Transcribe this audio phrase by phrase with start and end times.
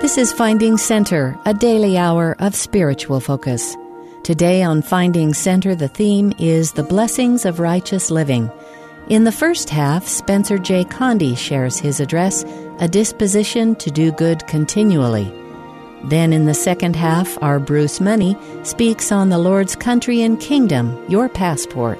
[0.00, 3.76] This is Finding Center, a daily hour of spiritual focus.
[4.22, 8.50] Today on Finding Center, the theme is the blessings of righteous living.
[9.10, 10.84] In the first half, Spencer J.
[10.84, 12.44] Condie shares his address,
[12.78, 15.30] A Disposition to Do Good Continually.
[16.04, 17.60] Then in the second half, R.
[17.60, 21.98] Bruce Money speaks on the Lord's country and kingdom, your passport.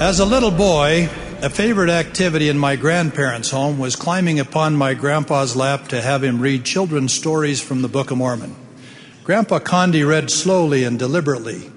[0.00, 1.08] As a little boy,
[1.42, 6.22] a favorite activity in my grandparents' home was climbing upon my grandpa's lap to have
[6.22, 8.54] him read children's stories from the Book of Mormon.
[9.24, 11.70] Grandpa Condie read slowly and deliberately,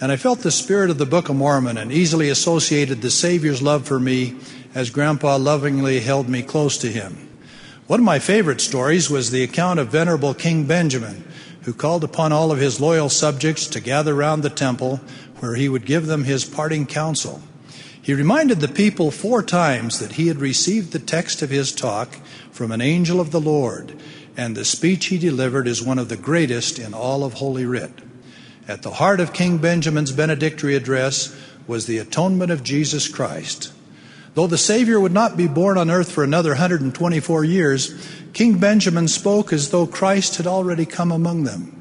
[0.00, 3.60] and I felt the spirit of the Book of Mormon and easily associated the Savior's
[3.60, 4.36] love for me
[4.74, 7.28] as Grandpa lovingly held me close to him.
[7.88, 11.24] One of my favorite stories was the account of Venerable King Benjamin,
[11.64, 14.98] who called upon all of his loyal subjects to gather round the temple
[15.40, 17.42] where he would give them his parting counsel.
[18.02, 22.16] He reminded the people four times that he had received the text of his talk
[22.50, 23.94] from an angel of the Lord,
[24.36, 27.92] and the speech he delivered is one of the greatest in all of Holy Writ.
[28.66, 33.72] At the heart of King Benjamin's benedictory address was the atonement of Jesus Christ.
[34.34, 39.08] Though the Savior would not be born on earth for another 124 years, King Benjamin
[39.08, 41.76] spoke as though Christ had already come among them.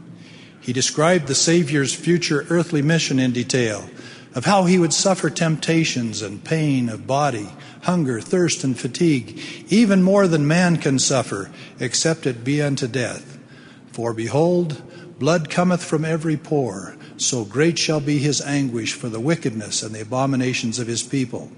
[0.60, 3.90] He described the Savior's future earthly mission in detail
[4.36, 7.50] of how he would suffer temptations and pain of body,
[7.84, 11.50] hunger, thirst, and fatigue, even more than man can suffer,
[11.80, 13.38] except it be unto death.
[13.92, 14.82] For behold,
[15.20, 19.94] blood cometh from every pore, so great shall be his anguish for the wickedness and
[19.94, 21.52] the abominations of his people.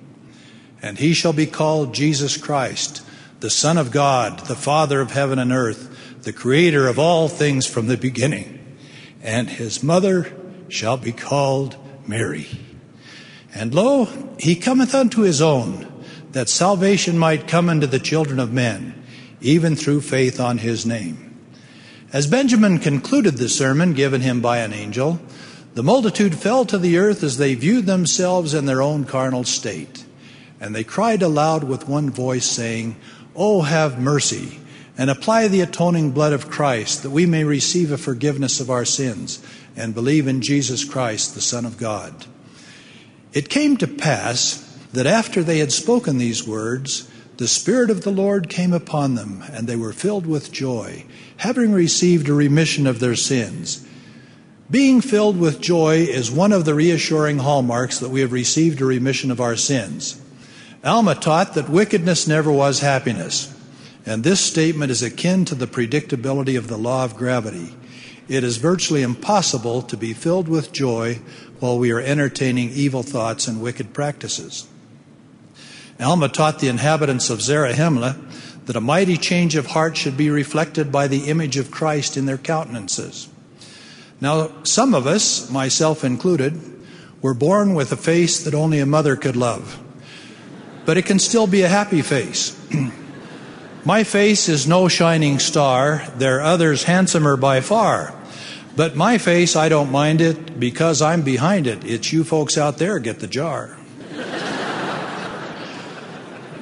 [0.82, 3.04] And he shall be called Jesus Christ,
[3.42, 7.66] the Son of God, the Father of heaven and earth, the Creator of all things
[7.66, 8.60] from the beginning.
[9.22, 10.34] And his mother
[10.70, 11.76] shall be called
[12.08, 12.48] Mary.
[13.54, 14.08] And lo,
[14.40, 15.88] he cometh unto his own,
[16.32, 19.04] that salvation might come unto the children of men,
[19.42, 21.28] even through faith on his name.
[22.14, 25.20] As Benjamin concluded the sermon given him by an angel,
[25.74, 30.06] the multitude fell to the earth as they viewed themselves in their own carnal state.
[30.59, 32.98] And they cried aloud with one voice, saying,
[33.36, 34.59] Oh, have mercy,
[34.98, 38.84] and apply the atoning blood of Christ, that we may receive a forgiveness of our
[38.84, 39.44] sins
[39.76, 42.26] and believe in Jesus Christ, the Son of God.
[43.34, 44.58] It came to pass
[44.94, 49.44] that after they had spoken these words, the Spirit of the Lord came upon them,
[49.52, 51.06] and they were filled with joy,
[51.38, 53.86] having received a remission of their sins.
[54.70, 58.86] Being filled with joy is one of the reassuring hallmarks that we have received a
[58.86, 60.22] remission of our sins.
[60.84, 63.54] Alma taught that wickedness never was happiness,
[64.06, 67.76] and this statement is akin to the predictability of the law of gravity.
[68.31, 71.19] It is virtually impossible to be filled with joy
[71.59, 74.69] while we are entertaining evil thoughts and wicked practices.
[76.00, 78.16] Alma taught the inhabitants of Zarahemla
[78.68, 82.25] that a mighty change of heart should be reflected by the image of Christ in
[82.25, 83.28] their countenances.
[84.22, 86.58] Now, some of us, myself included,
[87.22, 89.78] were born with a face that only a mother could love.
[90.86, 92.58] But it can still be a happy face.
[93.84, 98.21] My face is no shining star, there are others handsomer by far.
[98.76, 101.84] But my face, I don't mind it because I'm behind it.
[101.84, 103.68] It's you folks out there get the jar.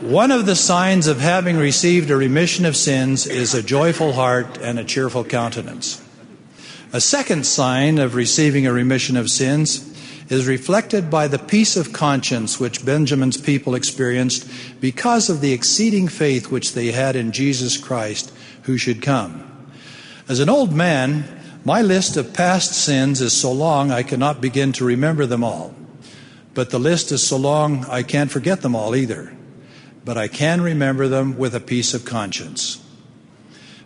[0.02, 4.58] One of the signs of having received a remission of sins is a joyful heart
[4.58, 6.04] and a cheerful countenance.
[6.92, 9.86] A second sign of receiving a remission of sins
[10.30, 14.50] is reflected by the peace of conscience which Benjamin's people experienced
[14.80, 18.34] because of the exceeding faith which they had in Jesus Christ
[18.64, 19.46] who should come.
[20.28, 24.72] As an old man, my list of past sins is so long I cannot begin
[24.74, 25.76] to remember them all.
[26.54, 29.36] But the list is so long I can't forget them all either.
[30.06, 32.84] But I can remember them with a peace of conscience.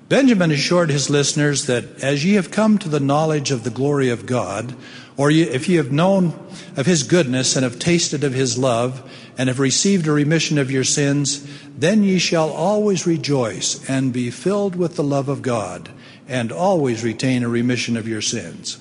[0.07, 4.09] Benjamin assured his listeners that as ye have come to the knowledge of the glory
[4.09, 4.75] of God,
[5.17, 6.33] or if ye have known
[6.75, 10.69] of his goodness and have tasted of his love, and have received a remission of
[10.69, 15.89] your sins, then ye shall always rejoice and be filled with the love of God
[16.27, 18.77] and always retain a remission of your sins.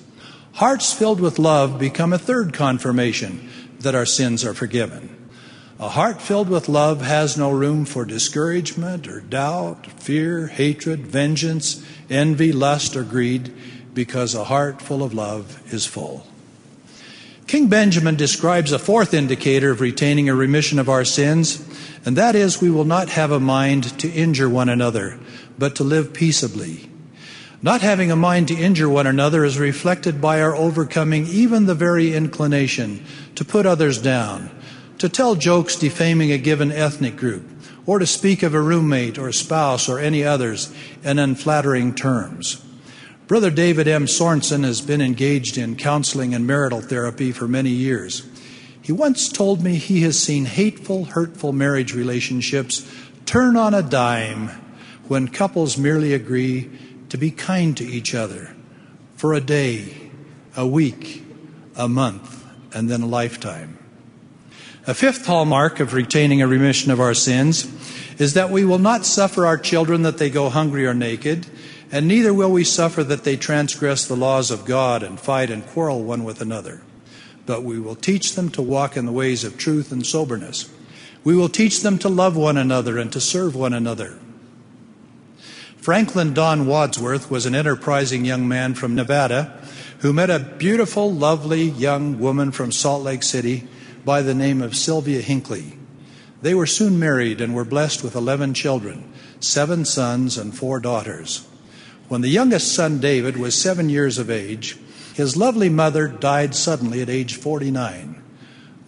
[0.53, 3.49] Hearts filled with love become a third confirmation
[3.79, 5.23] that our sins are forgiven.
[5.79, 11.83] A heart filled with love has no room for discouragement or doubt, fear, hatred, vengeance,
[12.09, 13.53] envy, lust, or greed,
[13.93, 16.25] because a heart full of love is full.
[17.47, 21.67] King Benjamin describes a fourth indicator of retaining a remission of our sins,
[22.05, 25.19] and that is we will not have a mind to injure one another,
[25.57, 26.89] but to live peaceably.
[27.63, 31.73] Not having a mind to injure one another is reflected by our overcoming even the
[31.73, 33.05] very inclination
[33.35, 34.51] to put others down,
[34.97, 37.45] to tell jokes defaming a given ethnic group,
[37.85, 40.73] or to speak of a roommate or spouse or any others
[41.05, 42.61] in unflattering terms.
[43.27, 44.07] Brother David M.
[44.07, 48.27] Sorensen has been engaged in counseling and marital therapy for many years.
[48.81, 52.85] He once told me he has seen hateful, hurtful marriage relationships
[53.25, 54.49] turn on a dime
[55.07, 56.69] when couples merely agree
[57.13, 58.55] to be kind to each other
[59.15, 60.09] for a day,
[60.57, 61.23] a week,
[61.75, 62.43] a month,
[62.73, 63.77] and then a lifetime.
[64.87, 67.69] A fifth hallmark of retaining a remission of our sins
[68.19, 71.45] is that we will not suffer our children that they go hungry or naked,
[71.91, 75.67] and neither will we suffer that they transgress the laws of God and fight and
[75.67, 76.81] quarrel one with another.
[77.45, 80.67] But we will teach them to walk in the ways of truth and soberness.
[81.23, 84.17] We will teach them to love one another and to serve one another.
[85.83, 89.53] Franklin Don Wadsworth was an enterprising young man from Nevada
[89.99, 93.67] who met a beautiful, lovely young woman from Salt Lake City
[94.05, 95.77] by the name of Sylvia Hinckley.
[96.41, 101.45] They were soon married and were blessed with 11 children, seven sons and four daughters.
[102.07, 104.77] When the youngest son, David, was seven years of age,
[105.13, 108.23] his lovely mother died suddenly at age 49.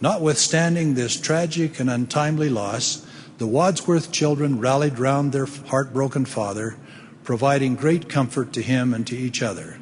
[0.00, 3.06] Notwithstanding this tragic and untimely loss,
[3.36, 6.78] the Wadsworth children rallied round their heartbroken father,
[7.26, 9.78] providing great comfort to him and to each other.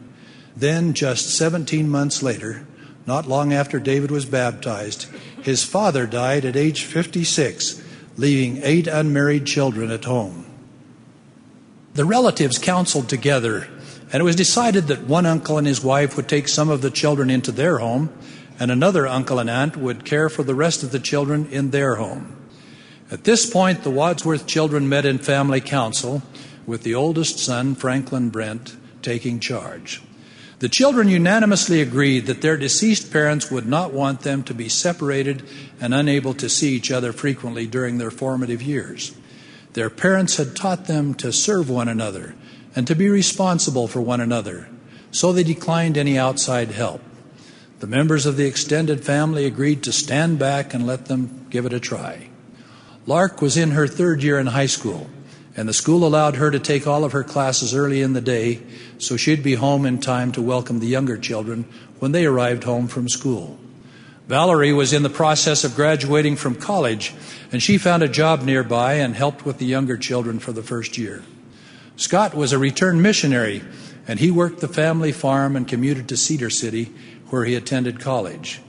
[0.56, 2.66] Then, just 17 months later,
[3.06, 5.06] not long after David was baptized,
[5.42, 7.82] his father died at age 56,
[8.16, 10.46] leaving eight unmarried children at home.
[11.92, 13.68] The relatives counseled together,
[14.10, 16.90] and it was decided that one uncle and his wife would take some of the
[16.90, 18.10] children into their home,
[18.58, 21.96] and another uncle and aunt would care for the rest of the children in their
[21.96, 22.36] home.
[23.10, 26.22] At this point, the Wadsworth children met in family council,
[26.66, 30.02] with the oldest son, Franklin Brent, taking charge.
[30.60, 35.42] The children unanimously agreed that their deceased parents would not want them to be separated
[35.80, 39.14] and unable to see each other frequently during their formative years.
[39.74, 42.34] Their parents had taught them to serve one another
[42.76, 44.68] and to be responsible for one another,
[45.10, 47.02] so they declined any outside help.
[47.80, 51.72] The members of the extended family agreed to stand back and let them give it
[51.72, 52.30] a try.
[53.06, 55.10] Lark was in her third year in high school
[55.56, 58.60] and the school allowed her to take all of her classes early in the day
[58.98, 61.64] so she'd be home in time to welcome the younger children
[61.98, 63.58] when they arrived home from school.
[64.26, 67.12] Valerie was in the process of graduating from college,
[67.52, 70.96] and she found a job nearby and helped with the younger children for the first
[70.96, 71.22] year.
[71.96, 73.62] Scott was a returned missionary,
[74.08, 76.90] and he worked the family farm and commuted to Cedar City,
[77.28, 78.60] where he attended college.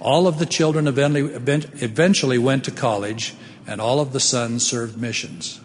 [0.00, 3.34] All of the children eventually went to college,
[3.66, 5.60] and all of the sons served missions.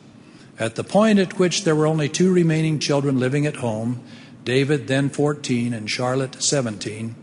[0.62, 4.00] At the point at which there were only two remaining children living at home,
[4.46, 7.16] David, then 14, and Charlotte, 17,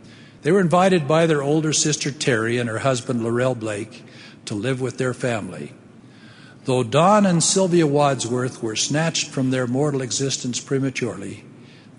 [0.42, 4.02] they were invited by their older sister Terry and her husband Laurel Blake
[4.46, 5.72] to live with their family.
[6.64, 11.44] Though Don and Sylvia Wadsworth were snatched from their mortal existence prematurely,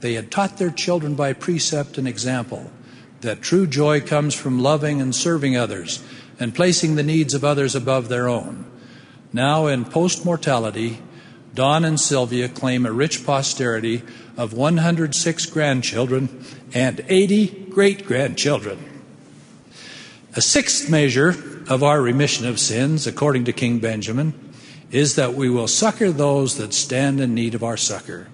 [0.02, 2.70] they had taught their children by precept and example
[3.22, 6.04] that true joy comes from loving and serving others
[6.38, 8.70] and placing the needs of others above their own.
[9.32, 11.00] Now, in post mortality,
[11.54, 14.04] Don and Sylvia claim a rich posterity
[14.38, 16.44] of 106 grandchildren
[16.74, 18.80] and 80 great grandchildren.
[20.36, 21.30] A sixth measure
[21.68, 24.34] of our remission of sins, according to King Benjamin,
[24.92, 28.28] is that we will succor those that stand in need of our succor,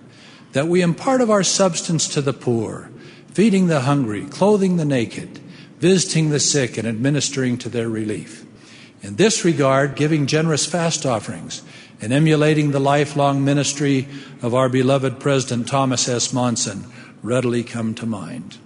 [0.53, 2.89] that we impart of our substance to the poor,
[3.33, 5.39] feeding the hungry, clothing the naked,
[5.79, 8.45] visiting the sick, and administering to their relief.
[9.01, 11.61] In this regard, giving generous fast offerings
[12.01, 14.07] and emulating the lifelong ministry
[14.41, 16.33] of our beloved President Thomas S.
[16.33, 16.85] Monson
[17.23, 18.57] readily come to mind.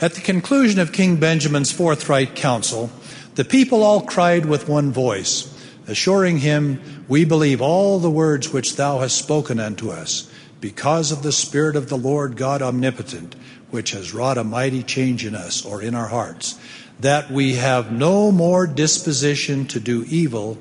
[0.00, 2.90] At the conclusion of King Benjamin's forthright counsel,
[3.34, 5.52] the people all cried with one voice,
[5.88, 11.22] assuring him, We believe all the words which thou hast spoken unto us, because of
[11.22, 13.34] the Spirit of the Lord God omnipotent,
[13.70, 16.58] which has wrought a mighty change in us or in our hearts,
[17.00, 20.58] that we have no more disposition to do evil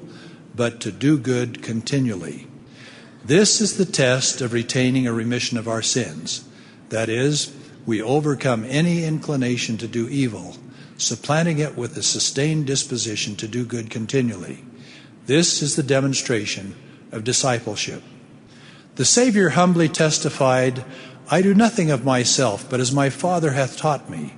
[0.57, 2.47] but to do good continually.
[3.23, 6.43] This is the test of retaining a remission of our sins.
[6.89, 10.57] That is, we overcome any inclination to do evil,
[10.97, 14.65] supplanting it with a sustained disposition to do good continually.
[15.27, 16.75] This is the demonstration
[17.11, 18.01] of discipleship.
[18.95, 20.83] The Savior humbly testified,
[21.29, 24.33] I do nothing of myself, but as my Father hath taught me.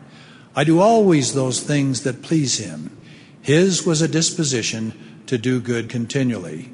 [0.55, 2.97] I do always those things that please him.
[3.41, 6.71] His was a disposition to do good continually.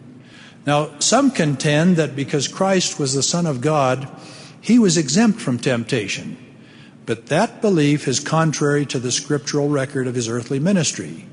[0.65, 4.09] Now, some contend that because Christ was the Son of God,
[4.62, 6.38] he was exempt from temptation.
[7.05, 11.27] But that belief is contrary to the scriptural record of his earthly ministry.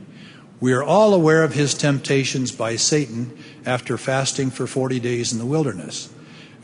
[0.61, 5.39] We are all aware of his temptations by Satan after fasting for 40 days in
[5.39, 6.13] the wilderness.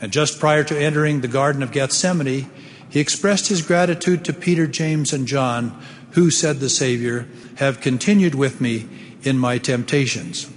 [0.01, 2.51] And just prior to entering the Garden of Gethsemane,
[2.89, 8.35] he expressed his gratitude to Peter, James, and John, who, said the Savior, have continued
[8.35, 8.87] with me
[9.23, 10.49] in my temptations.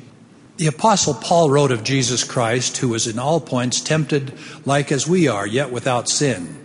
[0.59, 4.33] The Apostle Paul wrote of Jesus Christ, who was in all points tempted
[4.65, 6.59] like as we are, yet without sin.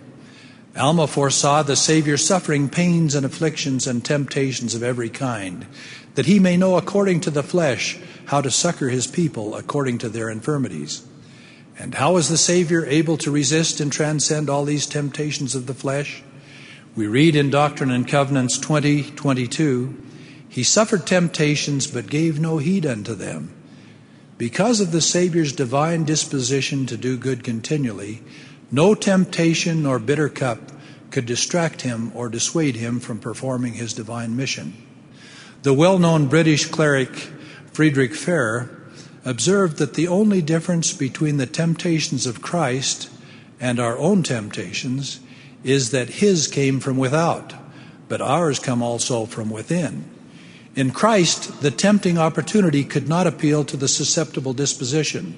[0.77, 5.65] Alma foresaw the Savior suffering pains and afflictions and temptations of every kind,
[6.15, 10.09] that he may know according to the flesh how to succor his people according to
[10.09, 11.03] their infirmities.
[11.79, 15.73] And how is the Savior able to resist and transcend all these temptations of the
[15.73, 16.23] flesh?
[16.95, 19.95] We read in Doctrine and Covenants 20 22,
[20.49, 23.53] He suffered temptations but gave no heed unto them.
[24.37, 28.21] Because of the Savior's divine disposition to do good continually,
[28.71, 30.59] no temptation nor bitter cup
[31.09, 34.73] could distract him or dissuade him from performing his divine mission.
[35.63, 37.15] The well known British cleric
[37.71, 38.69] Frederic Farrar
[39.25, 43.09] observed that the only difference between the temptations of Christ
[43.59, 45.19] and our own temptations
[45.63, 47.53] is that his came from without,
[48.07, 50.05] but ours come also from within.
[50.77, 55.35] In Christ, the tempting opportunity could not appeal to the susceptible disposition.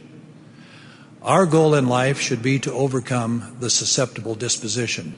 [1.22, 5.15] Our goal in life should be to overcome the susceptible disposition.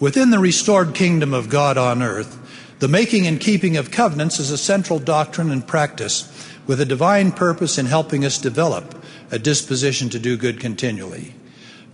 [0.00, 2.40] Within the restored kingdom of God on earth,
[2.80, 6.28] the making and keeping of covenants is a central doctrine and practice
[6.66, 11.36] with a divine purpose in helping us develop a disposition to do good continually.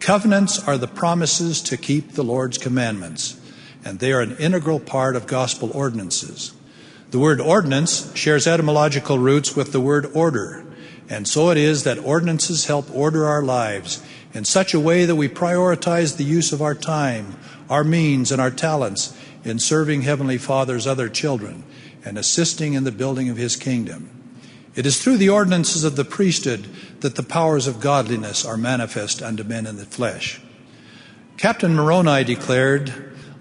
[0.00, 3.38] Covenants are the promises to keep the Lord's commandments,
[3.84, 6.54] and they are an integral part of gospel ordinances.
[7.10, 10.62] The word ordinance shares etymological roots with the word order,
[11.08, 14.02] and so it is that ordinances help order our lives
[14.34, 17.36] in such a way that we prioritize the use of our time,
[17.70, 21.64] our means, and our talents in serving Heavenly Father's other children
[22.04, 24.10] and assisting in the building of His kingdom.
[24.74, 26.66] It is through the ordinances of the priesthood
[27.00, 30.42] that the powers of godliness are manifest unto men in the flesh.
[31.38, 32.92] Captain Moroni declared,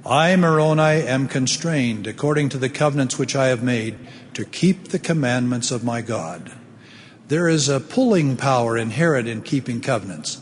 [0.09, 3.97] I, Moroni, am constrained, according to the covenants which I have made,
[4.35, 6.49] to keep the commandments of my God.
[7.27, 10.41] There is a pulling power inherent in keeping covenants,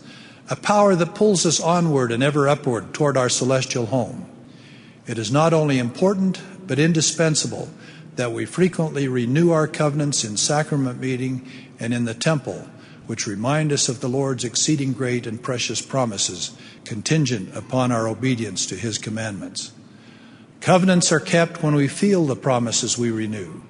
[0.51, 4.29] a power that pulls us onward and ever upward toward our celestial home.
[5.07, 7.67] It is not only important, but indispensable
[8.17, 12.67] that we frequently renew our covenants in sacrament meeting and in the temple,
[13.07, 18.65] which remind us of the Lord's exceeding great and precious promises contingent upon our obedience
[18.67, 19.71] to His commandments.
[20.61, 23.61] Covenants are kept when we feel the promises we renew.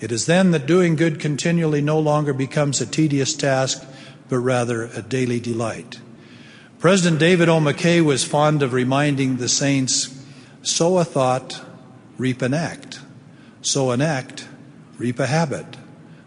[0.00, 3.82] It is then that doing good continually no longer becomes a tedious task,
[4.28, 6.00] but rather a daily delight.
[6.78, 7.58] President David O.
[7.58, 10.12] McKay was fond of reminding the saints
[10.62, 11.64] sow a thought,
[12.18, 13.00] reap an act.
[13.62, 14.46] Sow an act,
[14.98, 15.64] reap a habit.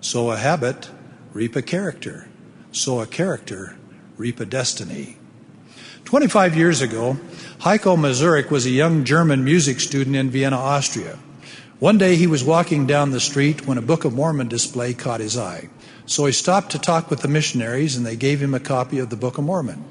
[0.01, 0.89] Sow a habit,
[1.33, 2.28] reap a character.
[2.71, 3.75] Sow a character,
[4.15, 5.17] reap a destiny.
[6.05, 7.17] 25 years ago,
[7.61, 11.17] Heiko Mazurik was a young German music student in Vienna, Austria.
[11.79, 15.19] One day he was walking down the street when a Book of Mormon display caught
[15.19, 15.69] his eye.
[16.05, 19.09] So he stopped to talk with the missionaries, and they gave him a copy of
[19.09, 19.83] the Book of Mormon.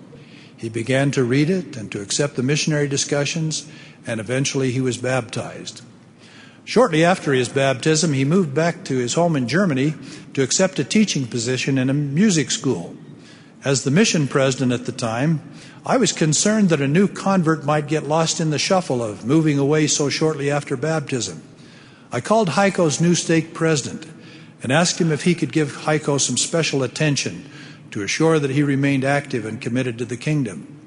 [0.57, 3.67] He began to read it and to accept the missionary discussions,
[4.07, 5.83] and eventually he was baptized.
[6.65, 9.95] Shortly after his baptism, he moved back to his home in Germany
[10.39, 12.95] to accept a teaching position in a music school.
[13.65, 15.43] As the mission president at the time,
[15.85, 19.59] I was concerned that a new convert might get lost in the shuffle of moving
[19.59, 21.43] away so shortly after baptism.
[22.13, 24.07] I called Heiko's new stake president
[24.63, 27.45] and asked him if he could give Heiko some special attention
[27.91, 30.79] to assure that he remained active and committed to the kingdom.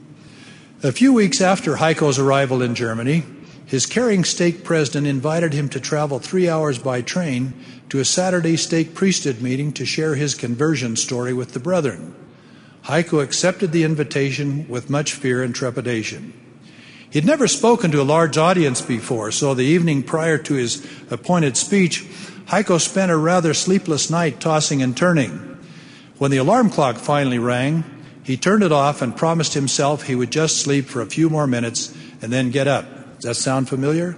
[0.82, 3.26] A few weeks after Heiko's arrival in Germany,
[3.66, 7.54] his caring stake president invited him to travel three hours by train
[7.92, 12.16] to a Saturday stake priesthood meeting to share his conversion story with the brethren.
[12.86, 16.32] Heiko accepted the invitation with much fear and trepidation.
[17.10, 20.88] He had never spoken to a large audience before, so the evening prior to his
[21.12, 22.06] appointed speech,
[22.46, 25.60] Heiko spent a rather sleepless night tossing and turning.
[26.18, 27.84] When the alarm clock finally rang,
[28.24, 31.46] he turned it off and promised himself he would just sleep for a few more
[31.46, 32.86] minutes and then get up.
[33.16, 34.16] Does that sound familiar?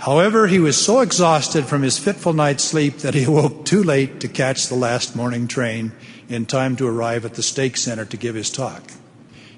[0.00, 4.20] However, he was so exhausted from his fitful night's sleep that he awoke too late
[4.20, 5.92] to catch the last morning train
[6.26, 8.82] in time to arrive at the stake center to give his talk.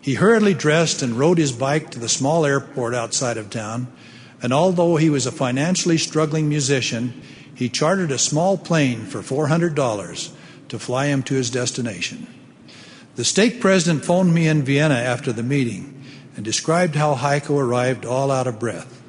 [0.01, 3.87] He hurriedly dressed and rode his bike to the small airport outside of town,
[4.43, 7.23] and although he was a financially struggling musician,
[7.55, 10.31] he chartered a small plane for $400
[10.71, 12.27] to fly him to his destination.
[13.15, 16.03] The stake president phoned me in Vienna after the meeting
[16.35, 19.02] and described how Heiko arrived all out of breath.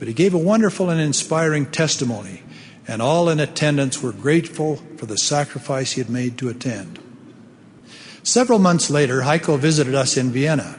[0.00, 2.42] But he gave a wonderful and inspiring testimony
[2.90, 6.98] and all in attendance were grateful for the sacrifice he had made to attend.
[8.24, 10.76] Several months later, Heiko visited us in Vienna,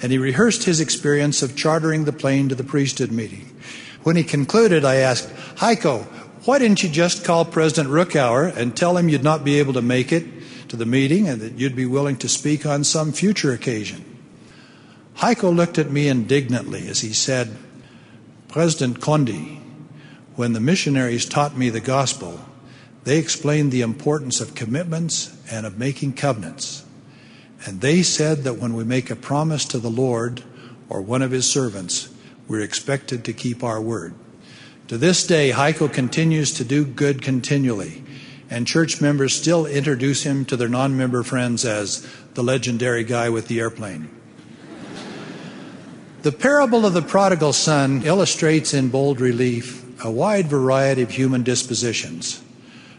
[0.00, 3.54] and he rehearsed his experience of chartering the plane to the priesthood meeting.
[4.04, 6.04] When he concluded, I asked, Heiko,
[6.46, 9.82] why didn't you just call President Ruckauer and tell him you'd not be able to
[9.82, 10.24] make it
[10.68, 14.02] to the meeting and that you'd be willing to speak on some future occasion?
[15.16, 17.54] Heiko looked at me indignantly as he said,
[18.50, 19.60] President Condie,
[20.34, 22.40] when the missionaries taught me the gospel,
[23.04, 26.84] they explained the importance of commitments and of making covenants.
[27.64, 30.42] And they said that when we make a promise to the Lord
[30.88, 32.08] or one of his servants,
[32.48, 34.14] we're expected to keep our word.
[34.88, 38.02] To this day, Heiko continues to do good continually,
[38.50, 42.04] and church members still introduce him to their non member friends as
[42.34, 44.10] the legendary guy with the airplane.
[46.22, 51.42] The parable of the prodigal son illustrates in bold relief a wide variety of human
[51.42, 52.42] dispositions.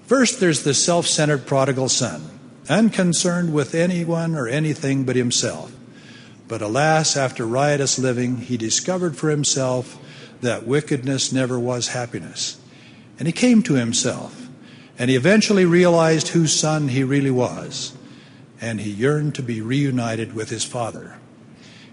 [0.08, 2.24] First, there's the self centered prodigal son,
[2.68, 5.72] unconcerned with anyone or anything but himself.
[6.48, 10.00] But alas, after riotous living, he discovered for himself
[10.42, 12.60] that wickedness never was happiness.
[13.20, 14.50] And he came to himself,
[14.98, 17.94] and he eventually realized whose son he really was,
[18.60, 21.21] and he yearned to be reunited with his father.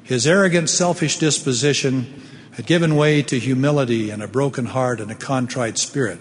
[0.09, 2.23] His arrogant, selfish disposition
[2.53, 6.19] had given way to humility and a broken heart and a contrite spirit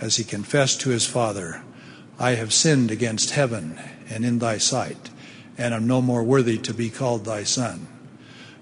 [0.00, 1.62] as he confessed to his father,
[2.18, 5.10] I have sinned against heaven and in thy sight,
[5.58, 7.86] and am no more worthy to be called thy son.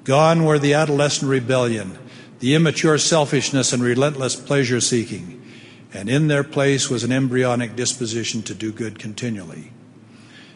[0.03, 1.97] Gone were the adolescent rebellion,
[2.41, 5.47] the immature selfishness and relentless pleasure seeking,
[5.95, 9.71] and in their place was an embryonic disposition to do good continually.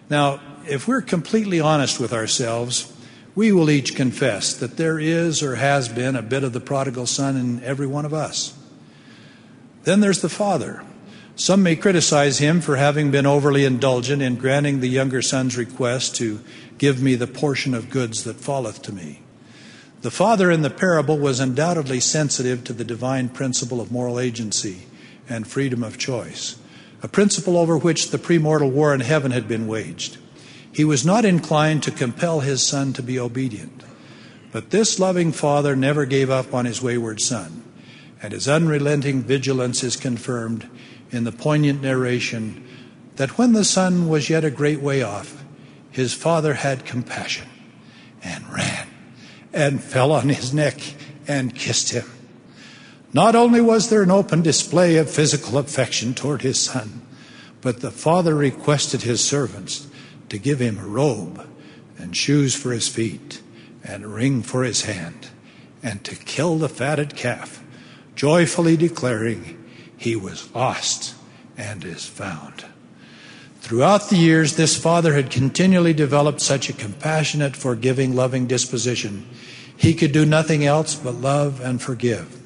[0.08, 2.92] Now, if we're completely honest with ourselves,
[3.34, 7.06] we will each confess that there is or has been a bit of the prodigal
[7.06, 8.56] son in every one of us.
[9.84, 10.82] Then there's the father.
[11.36, 16.16] Some may criticize him for having been overly indulgent in granting the younger son's request
[16.16, 16.40] to
[16.76, 19.20] give me the portion of goods that falleth to me.
[20.02, 24.82] The father in the parable was undoubtedly sensitive to the divine principle of moral agency
[25.28, 26.56] and freedom of choice,
[27.02, 30.18] a principle over which the premortal war in heaven had been waged.
[30.72, 33.82] He was not inclined to compel his son to be obedient.
[34.52, 37.62] But this loving father never gave up on his wayward son,
[38.22, 40.68] and his unrelenting vigilance is confirmed
[41.10, 42.66] in the poignant narration
[43.16, 45.44] that when the son was yet a great way off,
[45.90, 47.48] his father had compassion
[48.22, 48.88] and ran
[49.52, 50.80] and fell on his neck
[51.26, 52.06] and kissed him.
[53.12, 57.02] Not only was there an open display of physical affection toward his son,
[57.60, 59.88] but the father requested his servants
[60.30, 61.46] to give him a robe
[61.98, 63.42] and shoes for his feet
[63.84, 65.28] and a ring for his hand
[65.82, 67.62] and to kill the fatted calf,
[68.14, 69.62] joyfully declaring
[69.96, 71.14] he was lost
[71.56, 72.64] and is found.
[73.60, 79.28] Throughout the years, this father had continually developed such a compassionate, forgiving, loving disposition.
[79.76, 82.36] He could do nothing else but love and forgive.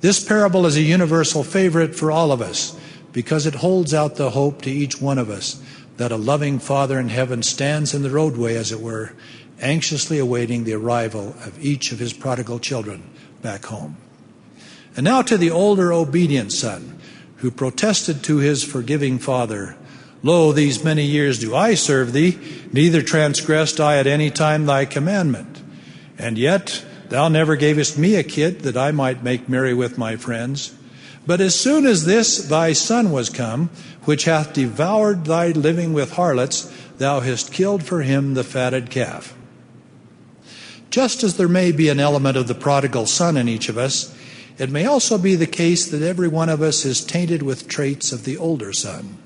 [0.00, 2.78] This parable is a universal favorite for all of us
[3.12, 5.62] because it holds out the hope to each one of us
[5.96, 9.12] that a loving Father in heaven stands in the roadway, as it were,
[9.60, 13.02] anxiously awaiting the arrival of each of his prodigal children
[13.42, 13.96] back home.
[14.96, 16.98] And now to the older, obedient son,
[17.36, 19.76] who protested to his forgiving father,
[20.24, 22.38] Lo, these many years do I serve thee,
[22.72, 25.60] neither transgressed I at any time thy commandment.
[26.16, 30.16] And yet thou never gavest me a kid that I might make merry with my
[30.16, 30.74] friends.
[31.26, 33.70] But as soon as this thy son was come,
[34.04, 39.34] which hath devoured thy living with harlots, thou hast killed for him the fatted calf.
[40.90, 44.14] Just as there may be an element of the prodigal son in each of us,
[44.58, 48.12] it may also be the case that every one of us is tainted with traits
[48.12, 49.18] of the older son.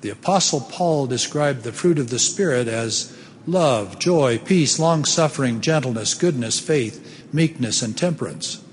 [0.00, 5.60] The Apostle Paul described the fruit of the Spirit as love, joy, peace, long suffering,
[5.60, 8.64] gentleness, goodness, faith, meekness, and temperance.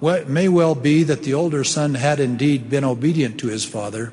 [0.00, 3.64] Well, it may well be that the older son had indeed been obedient to his
[3.64, 4.12] father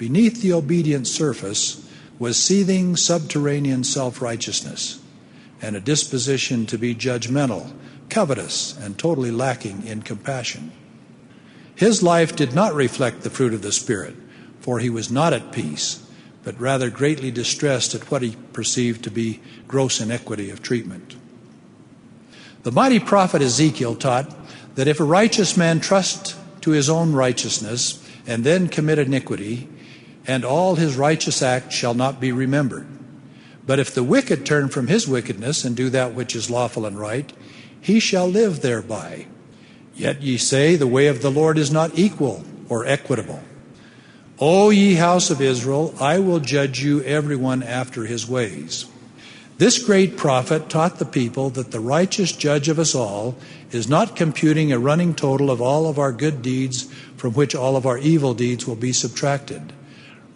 [0.00, 1.86] Beneath the obedient surface
[2.18, 4.98] was seething subterranean self righteousness
[5.60, 7.70] and a disposition to be judgmental,
[8.08, 10.72] covetous, and totally lacking in compassion.
[11.74, 14.16] His life did not reflect the fruit of the Spirit,
[14.60, 16.02] for he was not at peace,
[16.44, 21.14] but rather greatly distressed at what he perceived to be gross inequity of treatment.
[22.62, 24.39] The mighty prophet Ezekiel taught
[24.74, 29.68] that if a righteous man trust to his own righteousness and then commit iniquity,
[30.26, 32.86] and all his righteous acts shall not be remembered.
[33.66, 36.98] But if the wicked turn from his wickedness and do that which is lawful and
[36.98, 37.32] right,
[37.80, 39.26] he shall live thereby.
[39.94, 43.42] Yet ye say, The way of the Lord is not equal or equitable.
[44.38, 48.86] O ye house of Israel, I will judge you everyone after his ways.
[49.58, 53.36] This great prophet taught the people that the righteous judge of us all
[53.70, 56.84] is not computing a running total of all of our good deeds
[57.16, 59.72] from which all of our evil deeds will be subtracted.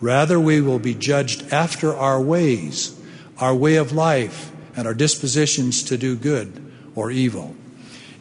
[0.00, 2.98] Rather, we will be judged after our ways,
[3.38, 7.54] our way of life, and our dispositions to do good or evil.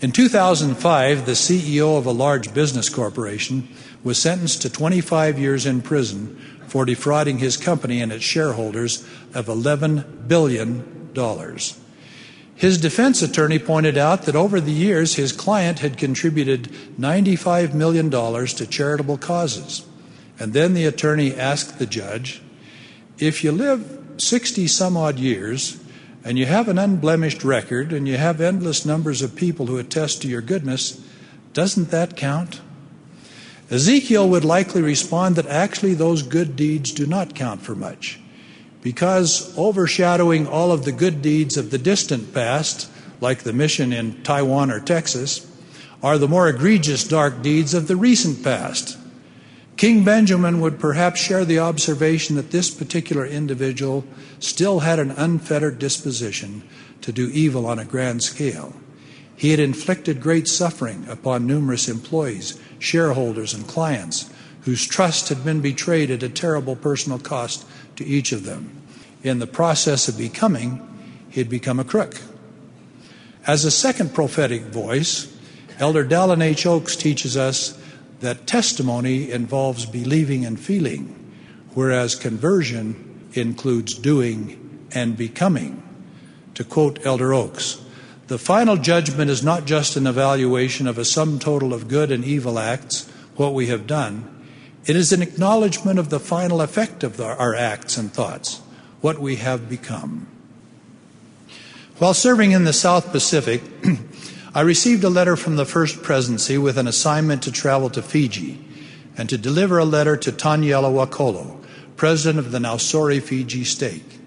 [0.02, 3.70] In 2005, the CEO of a large business corporation
[4.04, 9.46] was sentenced to 25 years in prison for defrauding his company and its shareholders of
[9.46, 11.14] $11 billion.
[12.64, 18.10] His defense attorney pointed out that over the years his client had contributed $95 million
[18.10, 19.86] to charitable causes.
[20.40, 22.42] And then the attorney asked the judge,
[23.20, 25.78] If you live 60 some odd years
[26.24, 30.22] and you have an unblemished record and you have endless numbers of people who attest
[30.22, 31.06] to your goodness,
[31.52, 32.62] doesn't that count?
[33.70, 38.22] Ezekiel would likely respond that actually those good deeds do not count for much,
[38.84, 42.92] because overshadowing all of the good deeds of the distant past,
[43.22, 45.50] like the mission in Taiwan or Texas,
[46.04, 48.98] are the more egregious dark deeds of the recent past.
[49.78, 54.04] King Benjamin would perhaps share the observation that this particular individual
[54.40, 56.62] still had an unfettered disposition
[57.02, 58.74] to do evil on a grand scale.
[59.36, 64.30] He had inflicted great suffering upon numerous employees, shareholders, and clients
[64.62, 68.82] whose trust had been betrayed at a terrible personal cost to each of them.
[69.24, 70.82] In the process of becoming,
[71.30, 72.22] he had become a crook.
[73.46, 75.34] As a second prophetic voice,
[75.80, 76.66] Elder Dallin H.
[76.66, 77.78] Oaks teaches us
[78.20, 81.34] that testimony involves believing and feeling,
[81.74, 85.82] whereas conversion includes doing and becoming.
[86.56, 87.82] To quote Elder Oaks,
[88.28, 92.24] the final judgment is not just an evaluation of a sum total of good and
[92.24, 94.33] evil acts, what we have done.
[94.86, 98.60] It is an acknowledgement of the final effect of the, our acts and thoughts,
[99.00, 100.28] what we have become.
[102.00, 103.62] While serving in the South Pacific,
[104.56, 108.60] I received a letter from the First Presidency with an assignment to travel to Fiji
[109.16, 111.64] and to deliver a letter to Taniela Wakolo,
[111.96, 114.20] President of the Nausori Fiji Stake.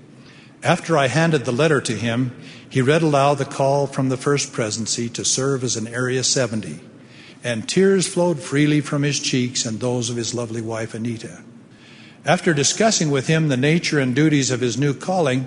[0.63, 2.35] After I handed the letter to him,
[2.69, 6.81] he read aloud the call from the First Presidency to serve as an Area 70,
[7.45, 11.43] and tears flowed freely from his cheeks and those of his lovely wife, Anita.
[12.25, 15.47] After discussing with him the nature and duties of his new calling,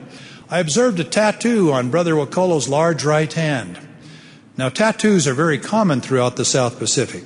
[0.49, 3.79] I observed a tattoo on Brother Wakolo's large right hand.
[4.57, 7.23] Now, tattoos are very common throughout the South Pacific,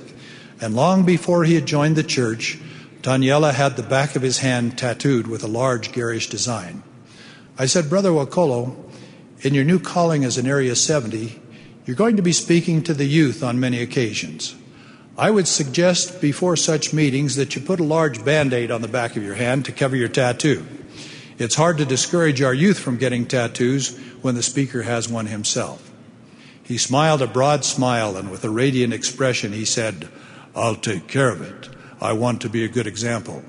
[0.60, 2.58] and long before he had joined the church,
[3.02, 6.82] Taniela had the back of his hand tattooed with a large garish design.
[7.58, 8.74] I said, Brother Wakolo,
[9.40, 11.40] in your new calling as an Area 70,
[11.86, 14.54] you're going to be speaking to the youth on many occasions.
[15.16, 18.88] I would suggest before such meetings that you put a large band aid on the
[18.88, 20.66] back of your hand to cover your tattoo.
[21.38, 25.92] It's hard to discourage our youth from getting tattoos when the speaker has one himself.
[26.64, 30.08] He smiled a broad smile and with a radiant expression he said,
[30.56, 31.68] I'll take care of it.
[32.00, 33.44] I want to be a good example.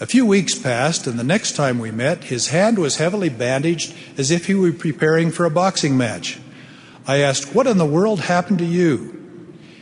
[0.00, 3.94] A few weeks passed, and the next time we met, his hand was heavily bandaged
[4.16, 6.38] as if he were preparing for a boxing match.
[7.06, 9.16] I asked, What in the world happened to you?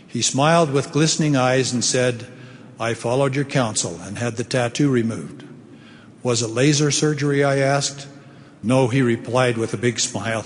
[0.06, 2.26] He smiled with glistening eyes and said,
[2.80, 5.44] I followed your counsel and had the tattoo removed.
[6.22, 7.44] Was it laser surgery?
[7.44, 8.06] I asked.
[8.62, 10.44] No, he replied with a big smile.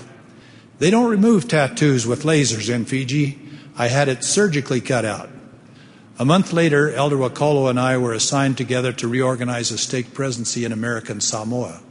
[0.79, 3.39] They don't remove tattoos with lasers in Fiji.
[3.77, 5.29] I had it surgically cut out.
[6.19, 10.63] A month later, Elder Wakolo and I were assigned together to reorganize a stake presidency
[10.63, 11.81] in American Samoa.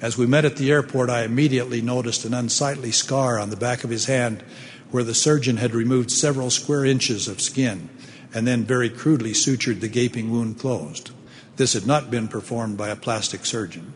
[0.00, 3.82] As we met at the airport, I immediately noticed an unsightly scar on the back
[3.82, 4.42] of his hand
[4.90, 7.88] where the surgeon had removed several square inches of skin
[8.34, 11.10] and then very crudely sutured the gaping wound closed.
[11.56, 13.94] This had not been performed by a plastic surgeon.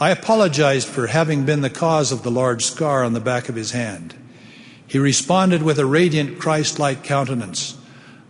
[0.00, 3.54] I apologized for having been the cause of the large scar on the back of
[3.54, 4.14] his hand.
[4.86, 7.76] He responded with a radiant Christ like countenance.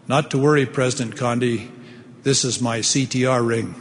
[0.06, 1.70] Not to worry, President Condie,
[2.22, 3.74] this is my CTR ring.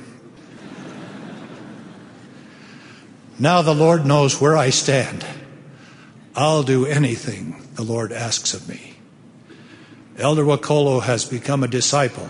[3.40, 5.26] Now the Lord knows where I stand.
[6.36, 8.96] I'll do anything the Lord asks of me.
[10.18, 12.30] Elder Wakolo has become a disciple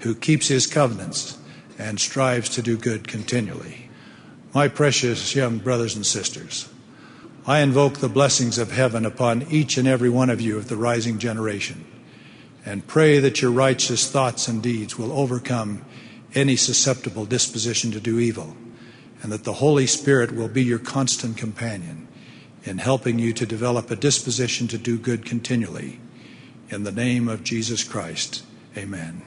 [0.00, 1.38] who keeps his covenants
[1.78, 3.90] and strives to do good continually.
[4.54, 6.68] My precious young brothers and sisters,
[7.46, 10.76] I invoke the blessings of heaven upon each and every one of you of the
[10.76, 11.84] rising generation
[12.64, 15.84] and pray that your righteous thoughts and deeds will overcome
[16.34, 18.56] any susceptible disposition to do evil,
[19.22, 22.08] and that the Holy Spirit will be your constant companion
[22.64, 26.00] in helping you to develop a disposition to do good continually.
[26.68, 28.44] In the name of Jesus Christ,
[28.76, 29.22] amen.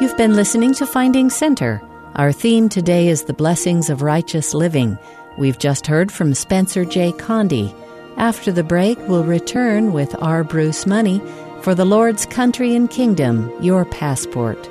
[0.00, 1.82] You've been listening to Finding Center.
[2.14, 4.98] Our theme today is the blessings of righteous living.
[5.38, 7.12] We've just heard from Spencer J.
[7.12, 7.74] Condie.
[8.16, 10.44] After the break, we'll return with R.
[10.44, 11.20] Bruce Money
[11.60, 14.70] for the Lord's Country and Kingdom, Your Passport.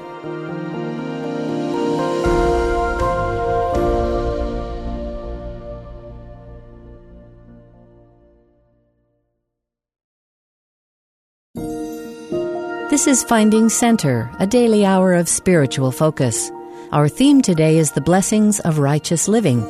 [13.05, 16.51] This is Finding Center, a daily hour of spiritual focus.
[16.91, 19.63] Our theme today is the blessings of righteous living.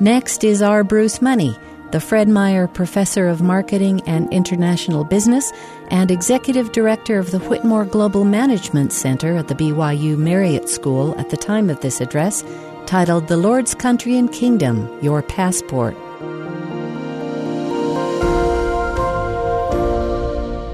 [0.00, 0.82] Next is R.
[0.84, 1.54] Bruce Money,
[1.90, 5.52] the Fred Meyer Professor of Marketing and International Business
[5.88, 11.28] and Executive Director of the Whitmore Global Management Center at the BYU Marriott School at
[11.28, 12.42] the time of this address,
[12.86, 15.94] titled The Lord's Country and Kingdom Your Passport.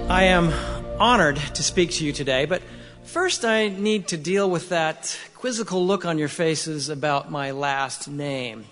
[0.08, 2.62] I am honored to speak to you today, but
[3.04, 8.08] first I need to deal with that quizzical look on your faces about my last
[8.08, 8.64] name.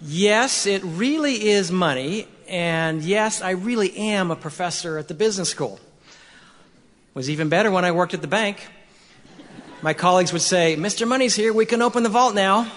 [0.00, 5.48] Yes, it really is money, and yes, I really am a professor at the business
[5.48, 5.80] school.
[7.14, 8.68] Was even better when I worked at the bank.
[9.82, 11.08] My colleagues would say, Mr.
[11.08, 12.70] Money's here, we can open the vault now.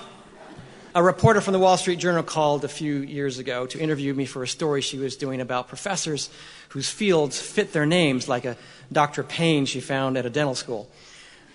[0.95, 4.25] A reporter from the Wall Street Journal called a few years ago to interview me
[4.25, 6.32] for a story she was doing about professors
[6.69, 8.58] whose fields fit their names, like a
[8.91, 9.21] Dr.
[9.21, 10.89] Payne she found at a dental school.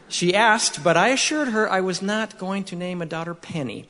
[0.09, 3.88] She asked, but I assured her I was not going to name a daughter Penny.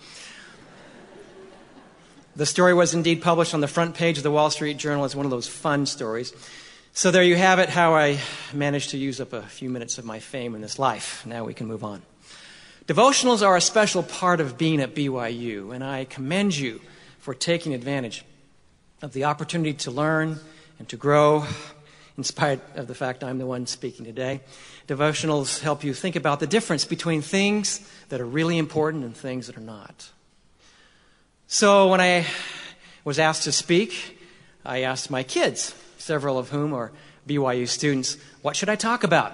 [2.37, 5.15] The story was indeed published on the front page of the Wall Street Journal as
[5.15, 6.33] one of those fun stories.
[6.95, 8.19] So there you have it, how I
[8.55, 11.27] managed to use up a few minutes of my fame in this life.
[11.27, 12.01] Now we can move on.
[12.87, 16.83] Devotionals are a special part of being at BYU, and I commend you
[17.19, 18.27] for taking advantage
[19.01, 20.39] of the opportunity to learn
[20.79, 21.47] and to grow,
[22.19, 24.43] in spite of the fact I'm the one speaking today.
[24.87, 29.47] Devotionals help you think about the difference between things that are really important and things
[29.47, 30.11] that are not.
[31.47, 32.27] So when I
[33.03, 34.19] was asked to speak,
[34.63, 36.93] I asked my kids, several of whom are
[37.27, 39.33] BYU students, what should I talk about?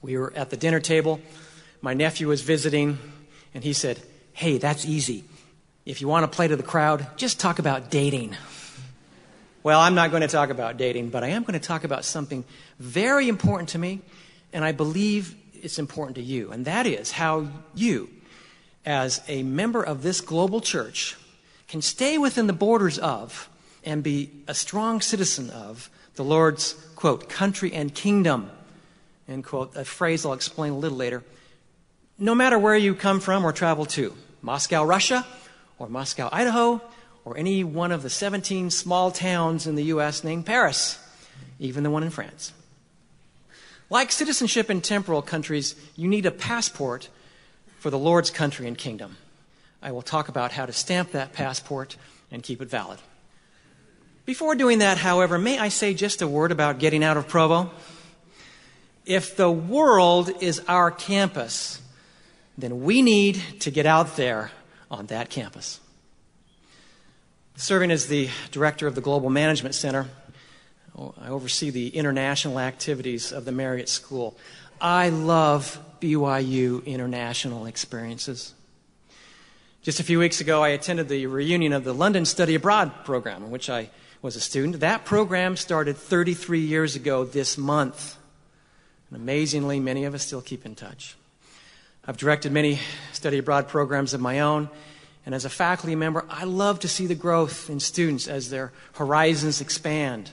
[0.00, 1.20] We were at the dinner table
[1.82, 2.98] my nephew was visiting,
[3.52, 4.00] and he said,
[4.32, 5.24] Hey, that's easy.
[5.84, 8.36] If you want to play to the crowd, just talk about dating.
[9.64, 12.04] Well, I'm not going to talk about dating, but I am going to talk about
[12.04, 12.44] something
[12.78, 14.00] very important to me,
[14.52, 18.08] and I believe it's important to you, and that is how you,
[18.86, 21.16] as a member of this global church,
[21.68, 23.48] can stay within the borders of
[23.84, 28.50] and be a strong citizen of the Lord's, quote, country and kingdom,
[29.28, 31.24] end quote, a phrase I'll explain a little later
[32.18, 35.26] no matter where you come from or travel to Moscow, Russia,
[35.78, 36.80] or Moscow, Idaho,
[37.24, 40.24] or any one of the 17 small towns in the U.S.
[40.24, 40.98] named Paris,
[41.58, 42.52] even the one in France.
[43.90, 47.08] Like citizenship in temporal countries, you need a passport
[47.78, 49.16] for the Lord's country and kingdom.
[49.82, 51.96] I will talk about how to stamp that passport
[52.30, 53.00] and keep it valid.
[54.24, 57.70] Before doing that, however, may I say just a word about getting out of Provo?
[59.04, 61.81] If the world is our campus,
[62.56, 64.50] then we need to get out there
[64.90, 65.80] on that campus.
[67.56, 70.06] Serving as the director of the Global Management Center,
[70.98, 74.36] I oversee the international activities of the Marriott School.
[74.80, 78.52] I love BYU international experiences.
[79.82, 83.44] Just a few weeks ago, I attended the reunion of the London Study Abroad program,
[83.44, 84.80] in which I was a student.
[84.80, 88.16] That program started 33 years ago this month.
[89.10, 91.16] And amazingly, many of us still keep in touch.
[92.04, 92.80] I've directed many
[93.12, 94.68] study abroad programs of my own.
[95.24, 98.72] And as a faculty member, I love to see the growth in students as their
[98.94, 100.30] horizons expand.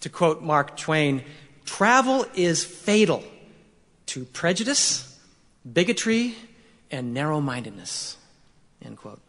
[0.00, 1.24] To quote Mark Twain,
[1.64, 3.24] travel is fatal
[4.06, 5.18] to prejudice,
[5.70, 6.34] bigotry,
[6.90, 8.18] and narrow mindedness.
[8.84, 9.20] End quote.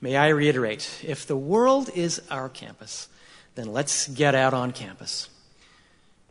[0.00, 3.08] May I reiterate if the world is our campus,
[3.54, 5.28] then let's get out on campus.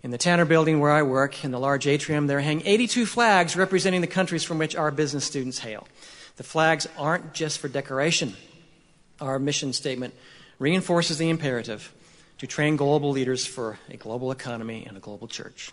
[0.04, 3.56] In the Tanner building where I work, in the large atrium, there hang 82 flags
[3.56, 5.88] representing the countries from which our business students hail.
[6.38, 8.36] The flags aren't just for decoration.
[9.20, 10.16] Our mission statement
[10.58, 11.94] reinforces the imperative
[12.40, 15.72] to train global leaders for a global economy and a global church.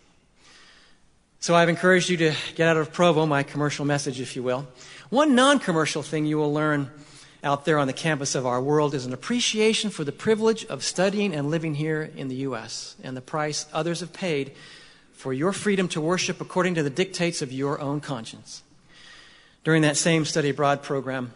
[1.41, 4.67] So I've encouraged you to get out of Provo, my commercial message, if you will.
[5.09, 6.91] One non commercial thing you will learn
[7.43, 10.83] out there on the campus of our world is an appreciation for the privilege of
[10.83, 12.97] studying and living here in the U.S.
[13.03, 14.53] and the price others have paid
[15.13, 18.63] for your freedom to worship according to the dictates of your own conscience.
[19.65, 21.33] During that same study abroad program,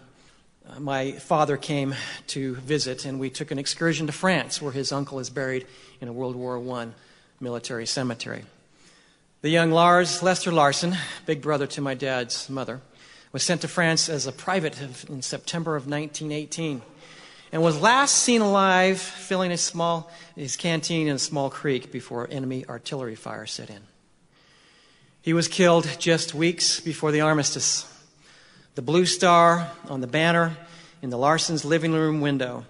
[0.68, 1.94] uh, my father came
[2.28, 5.66] to visit, and we took an excursion to France, where his uncle is buried
[6.00, 6.88] in a World War I
[7.40, 8.44] military cemetery.
[9.42, 12.80] The young Lars Lester Larson, big brother to my dad's mother,
[13.32, 16.82] was sent to France as a private in September of 1918
[17.50, 22.28] and was last seen alive filling his, small, his canteen in a small creek before
[22.30, 23.82] enemy artillery fire set in.
[25.20, 27.88] He was killed just weeks before the armistice.
[28.74, 30.56] The blue star on the banner
[31.02, 32.64] in the Larson's living room window,